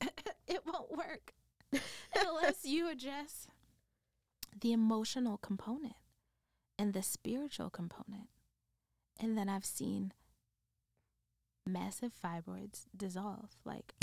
it 0.46 0.60
won't 0.66 0.96
work 0.96 1.32
unless 2.14 2.64
you 2.64 2.90
address 2.90 3.48
the 4.60 4.72
emotional 4.72 5.38
component 5.38 5.96
and 6.78 6.92
the 6.92 7.02
spiritual 7.02 7.70
component. 7.70 8.28
And 9.20 9.38
then 9.38 9.48
I've 9.48 9.64
seen 9.64 10.12
massive 11.66 12.12
fibroids 12.22 12.84
dissolve 12.96 13.50
like 13.64 13.94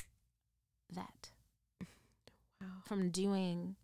that. 0.90 1.30
Wow. 2.60 2.68
From 2.86 3.10
doing 3.10 3.76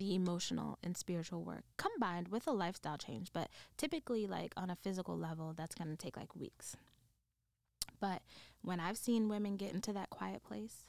the 0.00 0.14
emotional 0.14 0.78
and 0.82 0.96
spiritual 0.96 1.44
work 1.44 1.64
combined 1.76 2.28
with 2.28 2.46
a 2.46 2.52
lifestyle 2.52 2.96
change. 2.96 3.28
But 3.32 3.48
typically, 3.76 4.26
like 4.26 4.52
on 4.56 4.70
a 4.70 4.76
physical 4.76 5.16
level, 5.16 5.52
that's 5.56 5.74
going 5.74 5.90
to 5.90 5.96
take 5.96 6.16
like 6.16 6.34
weeks. 6.34 6.76
But 8.00 8.22
when 8.62 8.80
I've 8.80 8.96
seen 8.96 9.28
women 9.28 9.56
get 9.56 9.74
into 9.74 9.92
that 9.92 10.10
quiet 10.10 10.42
place, 10.42 10.86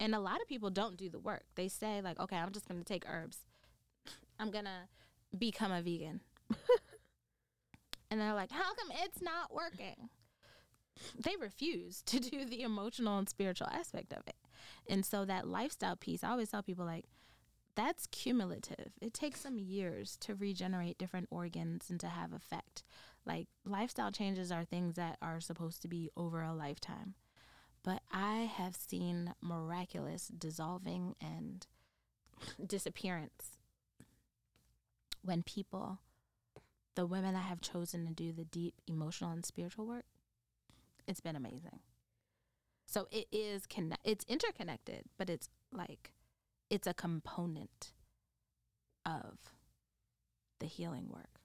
and 0.00 0.14
a 0.14 0.20
lot 0.20 0.40
of 0.40 0.48
people 0.48 0.70
don't 0.70 0.96
do 0.96 1.10
the 1.10 1.18
work, 1.18 1.44
they 1.54 1.68
say, 1.68 2.00
like, 2.00 2.18
okay, 2.18 2.36
I'm 2.36 2.52
just 2.52 2.68
going 2.68 2.80
to 2.80 2.84
take 2.84 3.04
herbs, 3.08 3.38
I'm 4.38 4.50
going 4.50 4.64
to 4.64 4.88
become 5.38 5.72
a 5.72 5.82
vegan. 5.82 6.20
and 8.10 8.20
they're 8.20 8.34
like, 8.34 8.50
how 8.50 8.74
come 8.74 8.92
it's 9.04 9.20
not 9.20 9.52
working? 9.52 10.10
They 11.18 11.36
refuse 11.40 12.02
to 12.06 12.18
do 12.18 12.44
the 12.44 12.62
emotional 12.62 13.18
and 13.18 13.28
spiritual 13.28 13.68
aspect 13.68 14.12
of 14.12 14.22
it. 14.26 14.36
And 14.88 15.04
so 15.04 15.24
that 15.24 15.46
lifestyle 15.46 15.96
piece, 15.96 16.24
I 16.24 16.30
always 16.30 16.50
tell 16.50 16.62
people 16.62 16.86
like 16.86 17.04
that's 17.74 18.06
cumulative. 18.06 18.92
It 19.02 19.12
takes 19.12 19.40
some 19.42 19.58
years 19.58 20.16
to 20.20 20.34
regenerate 20.34 20.98
different 20.98 21.28
organs 21.30 21.90
and 21.90 22.00
to 22.00 22.08
have 22.08 22.32
effect. 22.32 22.82
Like 23.26 23.48
lifestyle 23.64 24.10
changes 24.10 24.50
are 24.50 24.64
things 24.64 24.96
that 24.96 25.18
are 25.20 25.40
supposed 25.40 25.82
to 25.82 25.88
be 25.88 26.10
over 26.16 26.42
a 26.42 26.54
lifetime. 26.54 27.14
But 27.84 28.00
I 28.10 28.50
have 28.56 28.74
seen 28.74 29.34
miraculous 29.42 30.28
dissolving 30.28 31.14
and 31.20 31.66
disappearance 32.66 33.58
when 35.22 35.42
people, 35.42 35.98
the 36.96 37.06
women 37.06 37.34
that 37.34 37.40
have 37.44 37.60
chosen 37.60 38.06
to 38.06 38.12
do 38.12 38.32
the 38.32 38.44
deep 38.44 38.74
emotional 38.88 39.30
and 39.30 39.46
spiritual 39.46 39.86
work, 39.86 40.06
it's 41.06 41.20
been 41.20 41.36
amazing. 41.36 41.80
So 42.86 43.06
it 43.10 43.28
is 43.30 43.66
conne- 43.66 43.98
it's 44.04 44.24
interconnected, 44.26 45.04
but 45.16 45.30
it's 45.30 45.48
like 45.72 46.12
it's 46.70 46.86
a 46.86 46.94
component 46.94 47.92
of 49.04 49.38
the 50.58 50.66
healing 50.66 51.08
work. 51.08 51.40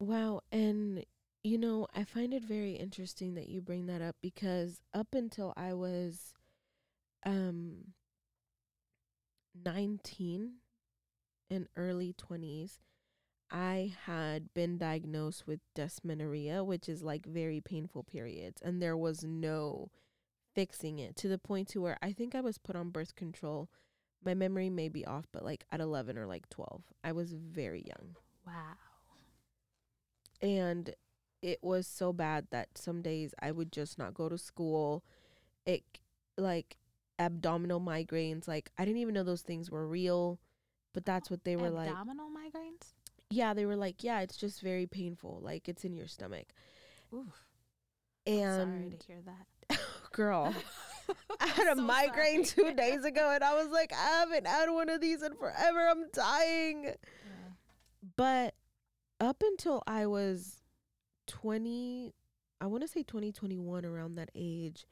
Wow, 0.00 0.42
and 0.50 1.04
you 1.44 1.58
know, 1.58 1.86
I 1.94 2.04
find 2.04 2.34
it 2.34 2.42
very 2.44 2.72
interesting 2.72 3.34
that 3.34 3.48
you 3.48 3.60
bring 3.60 3.86
that 3.86 4.02
up 4.02 4.16
because 4.20 4.80
up 4.94 5.14
until 5.14 5.52
I 5.56 5.74
was 5.74 6.34
um 7.24 7.94
19 9.64 10.54
and 11.50 11.68
early 11.76 12.12
20s, 12.12 12.78
I 13.50 13.94
had 14.04 14.52
been 14.52 14.76
diagnosed 14.76 15.46
with 15.46 15.60
dysmenorrhea, 15.74 16.62
which 16.64 16.88
is 16.88 17.02
like 17.02 17.26
very 17.26 17.60
painful 17.60 18.04
periods, 18.04 18.60
and 18.60 18.82
there 18.82 18.96
was 18.96 19.24
no 19.24 19.90
fixing 20.54 20.98
it 20.98 21.16
to 21.16 21.28
the 21.28 21.38
point 21.38 21.68
to 21.68 21.80
where 21.80 21.96
I 22.02 22.12
think 22.12 22.34
I 22.34 22.40
was 22.40 22.58
put 22.58 22.76
on 22.76 22.90
birth 22.90 23.14
control. 23.14 23.70
My 24.24 24.34
memory 24.34 24.68
may 24.68 24.88
be 24.88 25.06
off, 25.06 25.26
but 25.32 25.44
like 25.44 25.64
at 25.70 25.80
11 25.80 26.18
or 26.18 26.26
like 26.26 26.48
12. 26.50 26.82
I 27.04 27.12
was 27.12 27.32
very 27.32 27.84
young. 27.86 28.16
Wow. 28.46 28.76
And 30.42 30.94
it 31.40 31.58
was 31.62 31.86
so 31.86 32.12
bad 32.12 32.48
that 32.50 32.76
some 32.76 33.00
days 33.00 33.32
I 33.40 33.52
would 33.52 33.72
just 33.72 33.98
not 33.98 34.14
go 34.14 34.28
to 34.28 34.36
school. 34.36 35.04
It 35.64 35.84
like 36.36 36.76
abdominal 37.18 37.80
migraines, 37.80 38.46
like 38.48 38.70
I 38.76 38.84
didn't 38.84 39.00
even 39.00 39.14
know 39.14 39.24
those 39.24 39.42
things 39.42 39.70
were 39.70 39.86
real, 39.86 40.38
but 40.92 41.04
that's 41.04 41.30
what 41.30 41.44
they 41.44 41.56
were 41.56 41.68
abdominal 41.68 41.86
like. 41.86 41.90
Abdominal 41.90 42.30
migraines? 42.30 42.67
Yeah, 43.30 43.54
they 43.54 43.66
were 43.66 43.76
like, 43.76 44.02
yeah, 44.02 44.20
it's 44.20 44.36
just 44.36 44.60
very 44.60 44.86
painful. 44.86 45.40
Like 45.42 45.68
it's 45.68 45.84
in 45.84 45.94
your 45.94 46.06
stomach. 46.06 46.46
Oof. 47.14 47.26
And 48.26 48.70
sorry 48.70 48.96
to 48.98 49.06
hear 49.06 49.22
that. 49.24 49.78
girl, 50.12 50.54
I 51.40 51.46
had 51.46 51.72
a 51.72 51.76
so 51.76 51.82
migraine 51.82 52.44
sorry. 52.44 52.70
two 52.70 52.76
days 52.76 53.04
ago 53.04 53.30
and 53.34 53.44
I 53.44 53.54
was 53.54 53.70
like, 53.70 53.92
I 53.92 54.20
haven't 54.20 54.46
had 54.46 54.70
one 54.70 54.88
of 54.88 55.00
these 55.00 55.22
in 55.22 55.34
forever. 55.34 55.88
I'm 55.88 56.08
dying. 56.12 56.84
Yeah. 56.84 56.92
But 58.16 58.54
up 59.20 59.42
until 59.44 59.82
I 59.86 60.06
was 60.06 60.62
20, 61.26 62.14
I 62.60 62.66
want 62.66 62.82
to 62.82 62.88
say 62.88 63.02
2021, 63.02 63.84
around 63.84 64.16
that 64.16 64.30
age, 64.34 64.86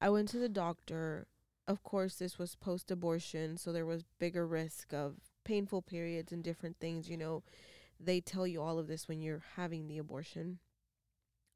I 0.00 0.10
went 0.10 0.28
to 0.28 0.38
the 0.38 0.48
doctor. 0.48 1.26
Of 1.68 1.82
course, 1.82 2.16
this 2.16 2.38
was 2.38 2.56
post 2.56 2.90
abortion, 2.90 3.56
so 3.56 3.72
there 3.72 3.86
was 3.86 4.04
bigger 4.18 4.46
risk 4.46 4.92
of 4.92 5.14
painful 5.44 5.82
periods 5.82 6.32
and 6.32 6.42
different 6.42 6.76
things, 6.78 7.08
you 7.08 7.16
know, 7.16 7.42
they 7.98 8.20
tell 8.20 8.46
you 8.46 8.60
all 8.60 8.78
of 8.78 8.88
this 8.88 9.08
when 9.08 9.20
you're 9.20 9.42
having 9.56 9.88
the 9.88 9.98
abortion. 9.98 10.58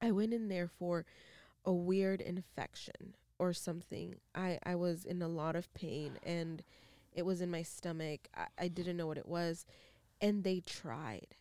I 0.00 0.10
went 0.10 0.32
in 0.32 0.48
there 0.48 0.68
for 0.68 1.04
a 1.64 1.72
weird 1.72 2.20
infection 2.20 3.14
or 3.38 3.52
something. 3.52 4.16
I, 4.34 4.58
I 4.64 4.74
was 4.74 5.04
in 5.04 5.22
a 5.22 5.28
lot 5.28 5.56
of 5.56 5.72
pain 5.74 6.18
and 6.22 6.62
it 7.12 7.26
was 7.26 7.40
in 7.40 7.50
my 7.50 7.62
stomach. 7.62 8.28
I, 8.36 8.46
I 8.58 8.68
didn't 8.68 8.96
know 8.96 9.06
what 9.06 9.18
it 9.18 9.28
was. 9.28 9.66
And 10.20 10.44
they 10.44 10.60
tried 10.60 11.36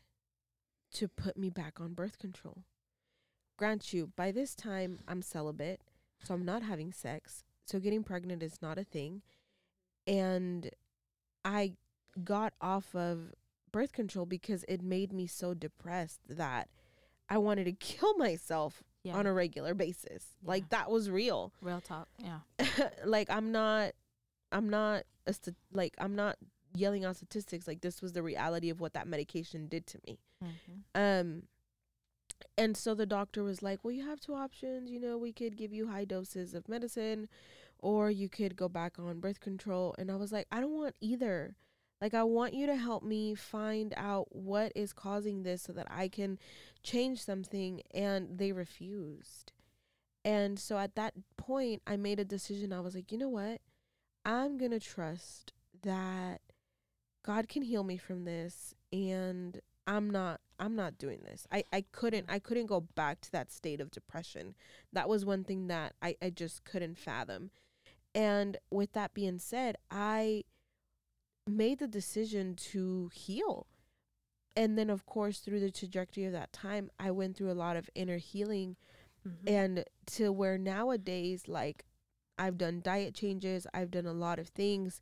to 0.94 1.08
put 1.08 1.38
me 1.38 1.50
back 1.50 1.80
on 1.80 1.94
birth 1.94 2.18
control. 2.18 2.64
Grant 3.58 3.94
you, 3.94 4.12
by 4.16 4.32
this 4.32 4.54
time, 4.54 5.00
I'm 5.08 5.22
celibate, 5.22 5.82
so 6.24 6.34
I'm 6.34 6.44
not 6.44 6.64
having 6.64 6.92
sex. 6.92 7.44
So 7.66 7.80
getting 7.80 8.04
pregnant 8.04 8.44
is 8.44 8.62
not 8.62 8.78
a 8.78 8.84
thing. 8.84 9.22
And 10.08 10.72
I 11.44 11.74
got 12.24 12.54
off 12.62 12.96
of 12.96 13.34
birth 13.72 13.92
control 13.92 14.26
because 14.26 14.64
it 14.68 14.82
made 14.82 15.12
me 15.12 15.28
so 15.28 15.54
depressed 15.54 16.22
that 16.30 16.70
I 17.30 17.38
wanted 17.38 17.66
to 17.66 17.72
kill 17.74 18.16
myself 18.18 18.84
yeah. 19.04 19.16
on 19.16 19.26
a 19.28 19.34
regular 19.34 19.74
basis. 19.74 20.36
Yeah. 20.42 20.50
Like 20.50 20.70
that 20.70 20.90
was 20.90 21.10
real. 21.10 21.52
Real 21.62 21.82
talk. 21.82 22.08
Yeah. 22.24 22.40
like 23.06 23.30
I'm 23.30 23.52
not 23.52 23.92
I'm 24.52 24.70
not 24.70 25.04
a 25.28 25.34
st- 25.34 25.58
like 25.72 25.94
I'm 25.98 26.16
not 26.16 26.38
yelling 26.74 27.06
out 27.06 27.16
statistics 27.16 27.68
like 27.68 27.82
this 27.82 28.02
was 28.02 28.14
the 28.14 28.24
reality 28.24 28.70
of 28.70 28.82
what 28.82 28.94
that 28.94 29.08
medication 29.08 29.68
did 29.68 29.86
to 29.88 30.00
me. 30.08 30.20
Mm-hmm. 30.44 31.02
Um 31.02 31.44
and 32.58 32.76
so 32.76 32.94
the 32.94 33.06
doctor 33.06 33.44
was 33.44 33.62
like, 33.62 33.80
"Well, 33.84 33.92
you 33.92 34.06
have 34.06 34.20
two 34.20 34.34
options, 34.34 34.90
you 34.90 35.00
know, 35.00 35.18
we 35.18 35.32
could 35.32 35.56
give 35.56 35.72
you 35.72 35.88
high 35.88 36.06
doses 36.06 36.54
of 36.54 36.68
medicine 36.68 37.30
or 37.80 38.10
you 38.10 38.28
could 38.28 38.56
go 38.56 38.68
back 38.68 38.98
on 38.98 39.20
birth 39.20 39.40
control." 39.40 39.96
And 39.98 40.12
I 40.12 40.16
was 40.16 40.32
like, 40.32 40.48
"I 40.52 40.60
don't 40.60 40.76
want 40.76 40.96
either." 41.00 41.56
Like, 42.02 42.14
I 42.14 42.24
want 42.24 42.54
you 42.54 42.66
to 42.68 42.76
help 42.76 43.04
me 43.04 43.36
find 43.36 43.94
out 43.96 44.28
what 44.36 44.72
is 44.76 44.94
causing 44.94 45.44
this 45.44 45.64
so 45.64 45.74
that 45.74 45.88
I 45.90 46.08
can 46.08 46.38
change 46.84 47.24
something. 47.24 47.82
And 47.94 48.38
they 48.38 48.52
refused. 48.52 49.54
And 50.24 50.60
so 50.60 50.78
at 50.78 50.96
that 50.96 51.14
point, 51.38 51.82
I 51.88 51.98
made 51.98 52.20
a 52.20 52.26
decision. 52.26 52.74
I 52.74 52.80
was 52.80 52.96
like, 52.96 53.12
you 53.12 53.18
know 53.18 53.30
what? 53.30 53.62
I'm 54.26 54.58
going 54.58 54.72
to 54.72 54.80
trust 54.80 55.54
that 55.84 56.42
God 57.24 57.48
can 57.48 57.62
heal 57.62 57.84
me 57.84 57.98
from 57.98 58.26
this. 58.26 58.74
And 58.92 59.62
I'm 59.88 60.10
not 60.10 60.42
I'm 60.60 60.76
not 60.76 60.98
doing 60.98 61.20
this. 61.24 61.46
I, 61.52 61.64
I 61.72 61.86
couldn't 61.92 62.26
I 62.30 62.40
couldn't 62.40 62.66
go 62.68 62.82
back 62.82 63.22
to 63.22 63.32
that 63.34 63.52
state 63.52 63.82
of 63.82 63.92
depression. 63.92 64.56
That 64.94 65.10
was 65.10 65.26
one 65.26 65.44
thing 65.44 65.68
that 65.68 65.94
I, 66.02 66.16
I 66.22 66.30
just 66.30 66.64
couldn't 66.64 66.98
fathom. 66.98 67.52
And 68.14 68.58
with 68.72 68.94
that 68.94 69.14
being 69.14 69.40
said, 69.40 69.76
I 69.92 70.44
made 71.48 71.80
the 71.80 71.88
decision 71.88 72.56
to 72.56 73.10
heal. 73.14 73.68
And 74.56 74.78
then, 74.78 74.90
of 74.90 75.06
course, 75.06 75.40
through 75.40 75.60
the 75.60 75.72
trajectory 75.72 76.26
of 76.26 76.32
that 76.32 76.54
time, 76.54 76.90
I 77.00 77.12
went 77.12 77.36
through 77.36 77.52
a 77.52 77.54
lot 77.54 77.76
of 77.76 77.90
inner 77.94 78.18
healing 78.18 78.78
Mhm. 79.26 79.50
and 79.50 79.86
to 80.06 80.32
where 80.32 80.58
nowadays 80.58 81.48
like 81.48 81.86
I've 82.38 82.58
done 82.58 82.82
diet 82.82 83.16
changes, 83.16 83.68
I've 83.74 83.92
done 83.92 84.06
a 84.06 84.14
lot 84.14 84.40
of 84.40 84.50
things. 84.50 85.02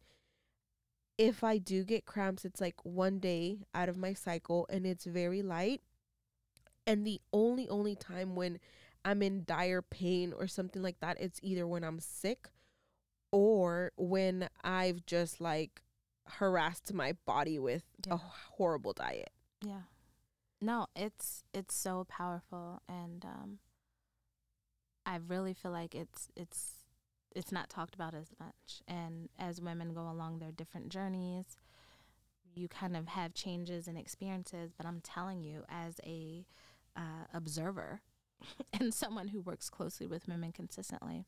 If 1.17 1.43
I 1.43 1.57
do 1.59 1.83
get 1.83 2.05
cramps, 2.05 2.43
it's 2.45 2.59
like 2.61 2.83
one 2.83 3.19
day 3.19 3.59
out 3.73 3.89
of 3.89 3.97
my 3.97 4.13
cycle 4.13 4.65
and 4.69 4.85
it's 4.85 5.05
very 5.05 5.41
light. 5.41 5.81
And 6.85 7.05
the 7.05 7.21
only 7.31 7.69
only 7.69 7.95
time 7.95 8.35
when 8.35 8.59
I'm 9.05 9.21
in 9.21 9.43
dire 9.45 9.81
pain 9.81 10.33
or 10.33 10.47
something 10.47 10.81
like 10.81 10.99
that, 10.99 11.19
it's 11.19 11.39
either 11.43 11.67
when 11.67 11.83
I'm 11.83 11.99
sick 11.99 12.49
or 13.31 13.91
when 13.95 14.49
I've 14.63 15.05
just 15.05 15.39
like 15.39 15.82
harassed 16.25 16.93
my 16.93 17.13
body 17.25 17.59
with 17.59 17.83
Yeah. 18.05 18.13
a 18.13 18.17
horrible 18.17 18.93
diet. 18.93 19.31
Yeah. 19.65 19.83
No, 20.61 20.87
it's 20.95 21.43
it's 21.53 21.75
so 21.75 22.05
powerful 22.05 22.81
and 22.87 23.25
um 23.25 23.59
I 25.05 25.17
really 25.17 25.53
feel 25.53 25.71
like 25.71 25.93
it's 25.95 26.29
it's 26.35 26.75
it's 27.35 27.51
not 27.51 27.69
talked 27.69 27.95
about 27.95 28.13
as 28.13 28.29
much 28.39 28.81
and 28.87 29.29
as 29.37 29.59
women 29.59 29.93
go 29.93 30.07
along 30.09 30.39
their 30.39 30.51
different 30.51 30.89
journeys 30.89 31.57
you 32.55 32.67
kind 32.67 32.95
of 32.95 33.07
have 33.07 33.33
changes 33.33 33.87
and 33.87 33.97
experiences 33.97 34.71
but 34.77 34.85
I'm 34.85 35.01
telling 35.01 35.43
you 35.43 35.63
as 35.67 35.99
a 36.05 36.45
uh, 36.95 37.25
observer 37.33 38.01
and 38.79 38.93
someone 38.93 39.29
who 39.29 39.41
works 39.41 39.69
closely 39.69 40.05
with 40.05 40.27
women 40.27 40.51
consistently 40.51 41.25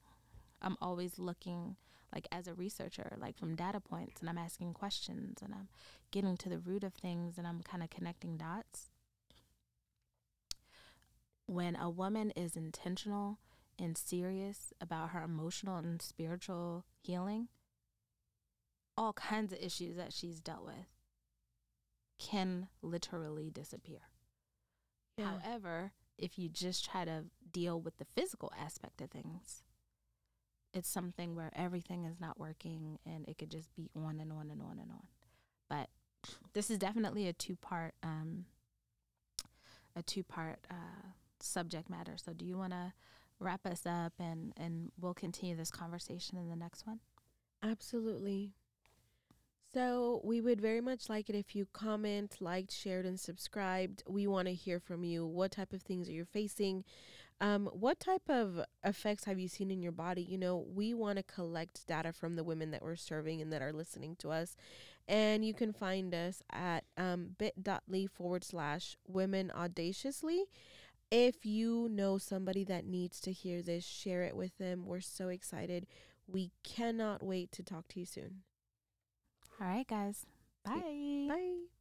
I'm 0.61 0.77
always 0.81 1.17
looking 1.17 1.75
like 2.15 2.27
as 2.31 2.47
a 2.47 2.53
researcher 2.53 3.15
like 3.19 3.37
from 3.37 3.55
data 3.55 3.81
points 3.81 4.21
and 4.21 4.29
I'm 4.29 4.37
asking 4.37 4.73
questions 4.73 5.39
and 5.43 5.53
I'm 5.53 5.67
getting 6.11 6.37
to 6.37 6.49
the 6.49 6.57
root 6.57 6.83
of 6.83 6.93
things 6.93 7.37
and 7.37 7.45
I'm 7.45 7.61
kind 7.61 7.83
of 7.83 7.89
connecting 7.89 8.37
dots. 8.37 8.89
When 11.45 11.75
a 11.75 11.89
woman 11.89 12.31
is 12.31 12.55
intentional 12.55 13.37
and 13.77 13.97
serious 13.97 14.73
about 14.79 15.09
her 15.09 15.21
emotional 15.21 15.77
and 15.77 16.01
spiritual 16.01 16.85
healing, 17.01 17.49
all 18.97 19.13
kinds 19.13 19.51
of 19.51 19.59
issues 19.59 19.97
that 19.97 20.13
she's 20.13 20.39
dealt 20.39 20.65
with 20.65 20.87
can 22.17 22.69
literally 22.81 23.51
disappear. 23.51 23.99
However, 25.19 25.91
if 26.17 26.39
you 26.39 26.49
just 26.49 26.89
try 26.89 27.03
to 27.05 27.25
deal 27.51 27.79
with 27.79 27.97
the 27.97 28.05
physical 28.15 28.51
aspect 28.57 29.01
of 29.01 29.11
things, 29.11 29.64
it's 30.75 30.89
something 30.89 31.35
where 31.35 31.51
everything 31.55 32.05
is 32.05 32.19
not 32.19 32.39
working 32.39 32.99
and 33.05 33.27
it 33.27 33.37
could 33.37 33.49
just 33.49 33.73
be 33.75 33.89
on 33.95 34.19
and 34.19 34.31
on 34.31 34.51
and 34.51 34.61
on 34.61 34.77
and 34.79 34.91
on. 34.91 35.07
But 35.69 35.89
this 36.53 36.69
is 36.69 36.77
definitely 36.77 37.27
a 37.27 37.33
two 37.33 37.55
part 37.55 37.95
um 38.03 38.45
a 39.95 40.03
two 40.03 40.23
part 40.23 40.59
uh 40.69 41.09
subject 41.39 41.89
matter. 41.89 42.15
So 42.17 42.33
do 42.33 42.45
you 42.45 42.57
want 42.57 42.73
to 42.73 42.93
wrap 43.39 43.65
us 43.65 43.85
up 43.85 44.13
and 44.19 44.53
and 44.57 44.91
we'll 44.99 45.13
continue 45.13 45.55
this 45.55 45.71
conversation 45.71 46.37
in 46.37 46.49
the 46.49 46.55
next 46.55 46.85
one? 46.85 46.99
Absolutely. 47.63 48.51
So, 49.73 50.21
we 50.23 50.39
would 50.39 50.61
very 50.61 50.79
much 50.79 51.09
like 51.09 51.29
it 51.29 51.35
if 51.35 51.53
you 51.53 51.67
comment, 51.73 52.37
liked, 52.39 52.71
shared, 52.71 53.05
and 53.05 53.19
subscribed. 53.19 54.03
We 54.07 54.25
want 54.25 54.47
to 54.47 54.53
hear 54.53 54.79
from 54.79 55.03
you. 55.03 55.25
What 55.25 55.51
type 55.51 55.73
of 55.73 55.81
things 55.81 56.07
are 56.07 56.13
you 56.13 56.23
facing? 56.23 56.85
Um, 57.41 57.67
what 57.73 57.99
type 57.99 58.29
of 58.29 58.61
effects 58.83 59.25
have 59.25 59.39
you 59.39 59.47
seen 59.47 59.69
in 59.69 59.81
your 59.81 59.91
body? 59.91 60.21
You 60.21 60.37
know, 60.37 60.65
we 60.73 60.93
want 60.93 61.17
to 61.17 61.23
collect 61.23 61.85
data 61.85 62.13
from 62.13 62.35
the 62.35 62.43
women 62.43 62.71
that 62.71 62.81
we're 62.81 62.95
serving 62.95 63.41
and 63.41 63.51
that 63.51 63.61
are 63.61 63.73
listening 63.73 64.15
to 64.19 64.31
us. 64.31 64.55
And 65.07 65.45
you 65.45 65.53
can 65.53 65.73
find 65.73 66.15
us 66.15 66.41
at 66.51 66.85
um, 66.97 67.35
bit.ly 67.37 68.07
forward 68.07 68.43
slash 68.43 68.97
women 69.07 69.51
audaciously. 69.55 70.45
If 71.11 71.45
you 71.45 71.87
know 71.91 72.17
somebody 72.17 72.63
that 72.63 72.85
needs 72.85 73.19
to 73.21 73.31
hear 73.31 73.61
this, 73.61 73.85
share 73.85 74.23
it 74.23 74.35
with 74.35 74.57
them. 74.57 74.85
We're 74.85 75.01
so 75.01 75.27
excited. 75.27 75.85
We 76.27 76.51
cannot 76.63 77.21
wait 77.21 77.51
to 77.53 77.63
talk 77.63 77.87
to 77.89 77.99
you 77.99 78.05
soon. 78.05 78.41
All 79.61 79.67
right, 79.67 79.87
guys. 79.87 80.25
Bye. 80.63 81.27
Bye. 81.29 81.74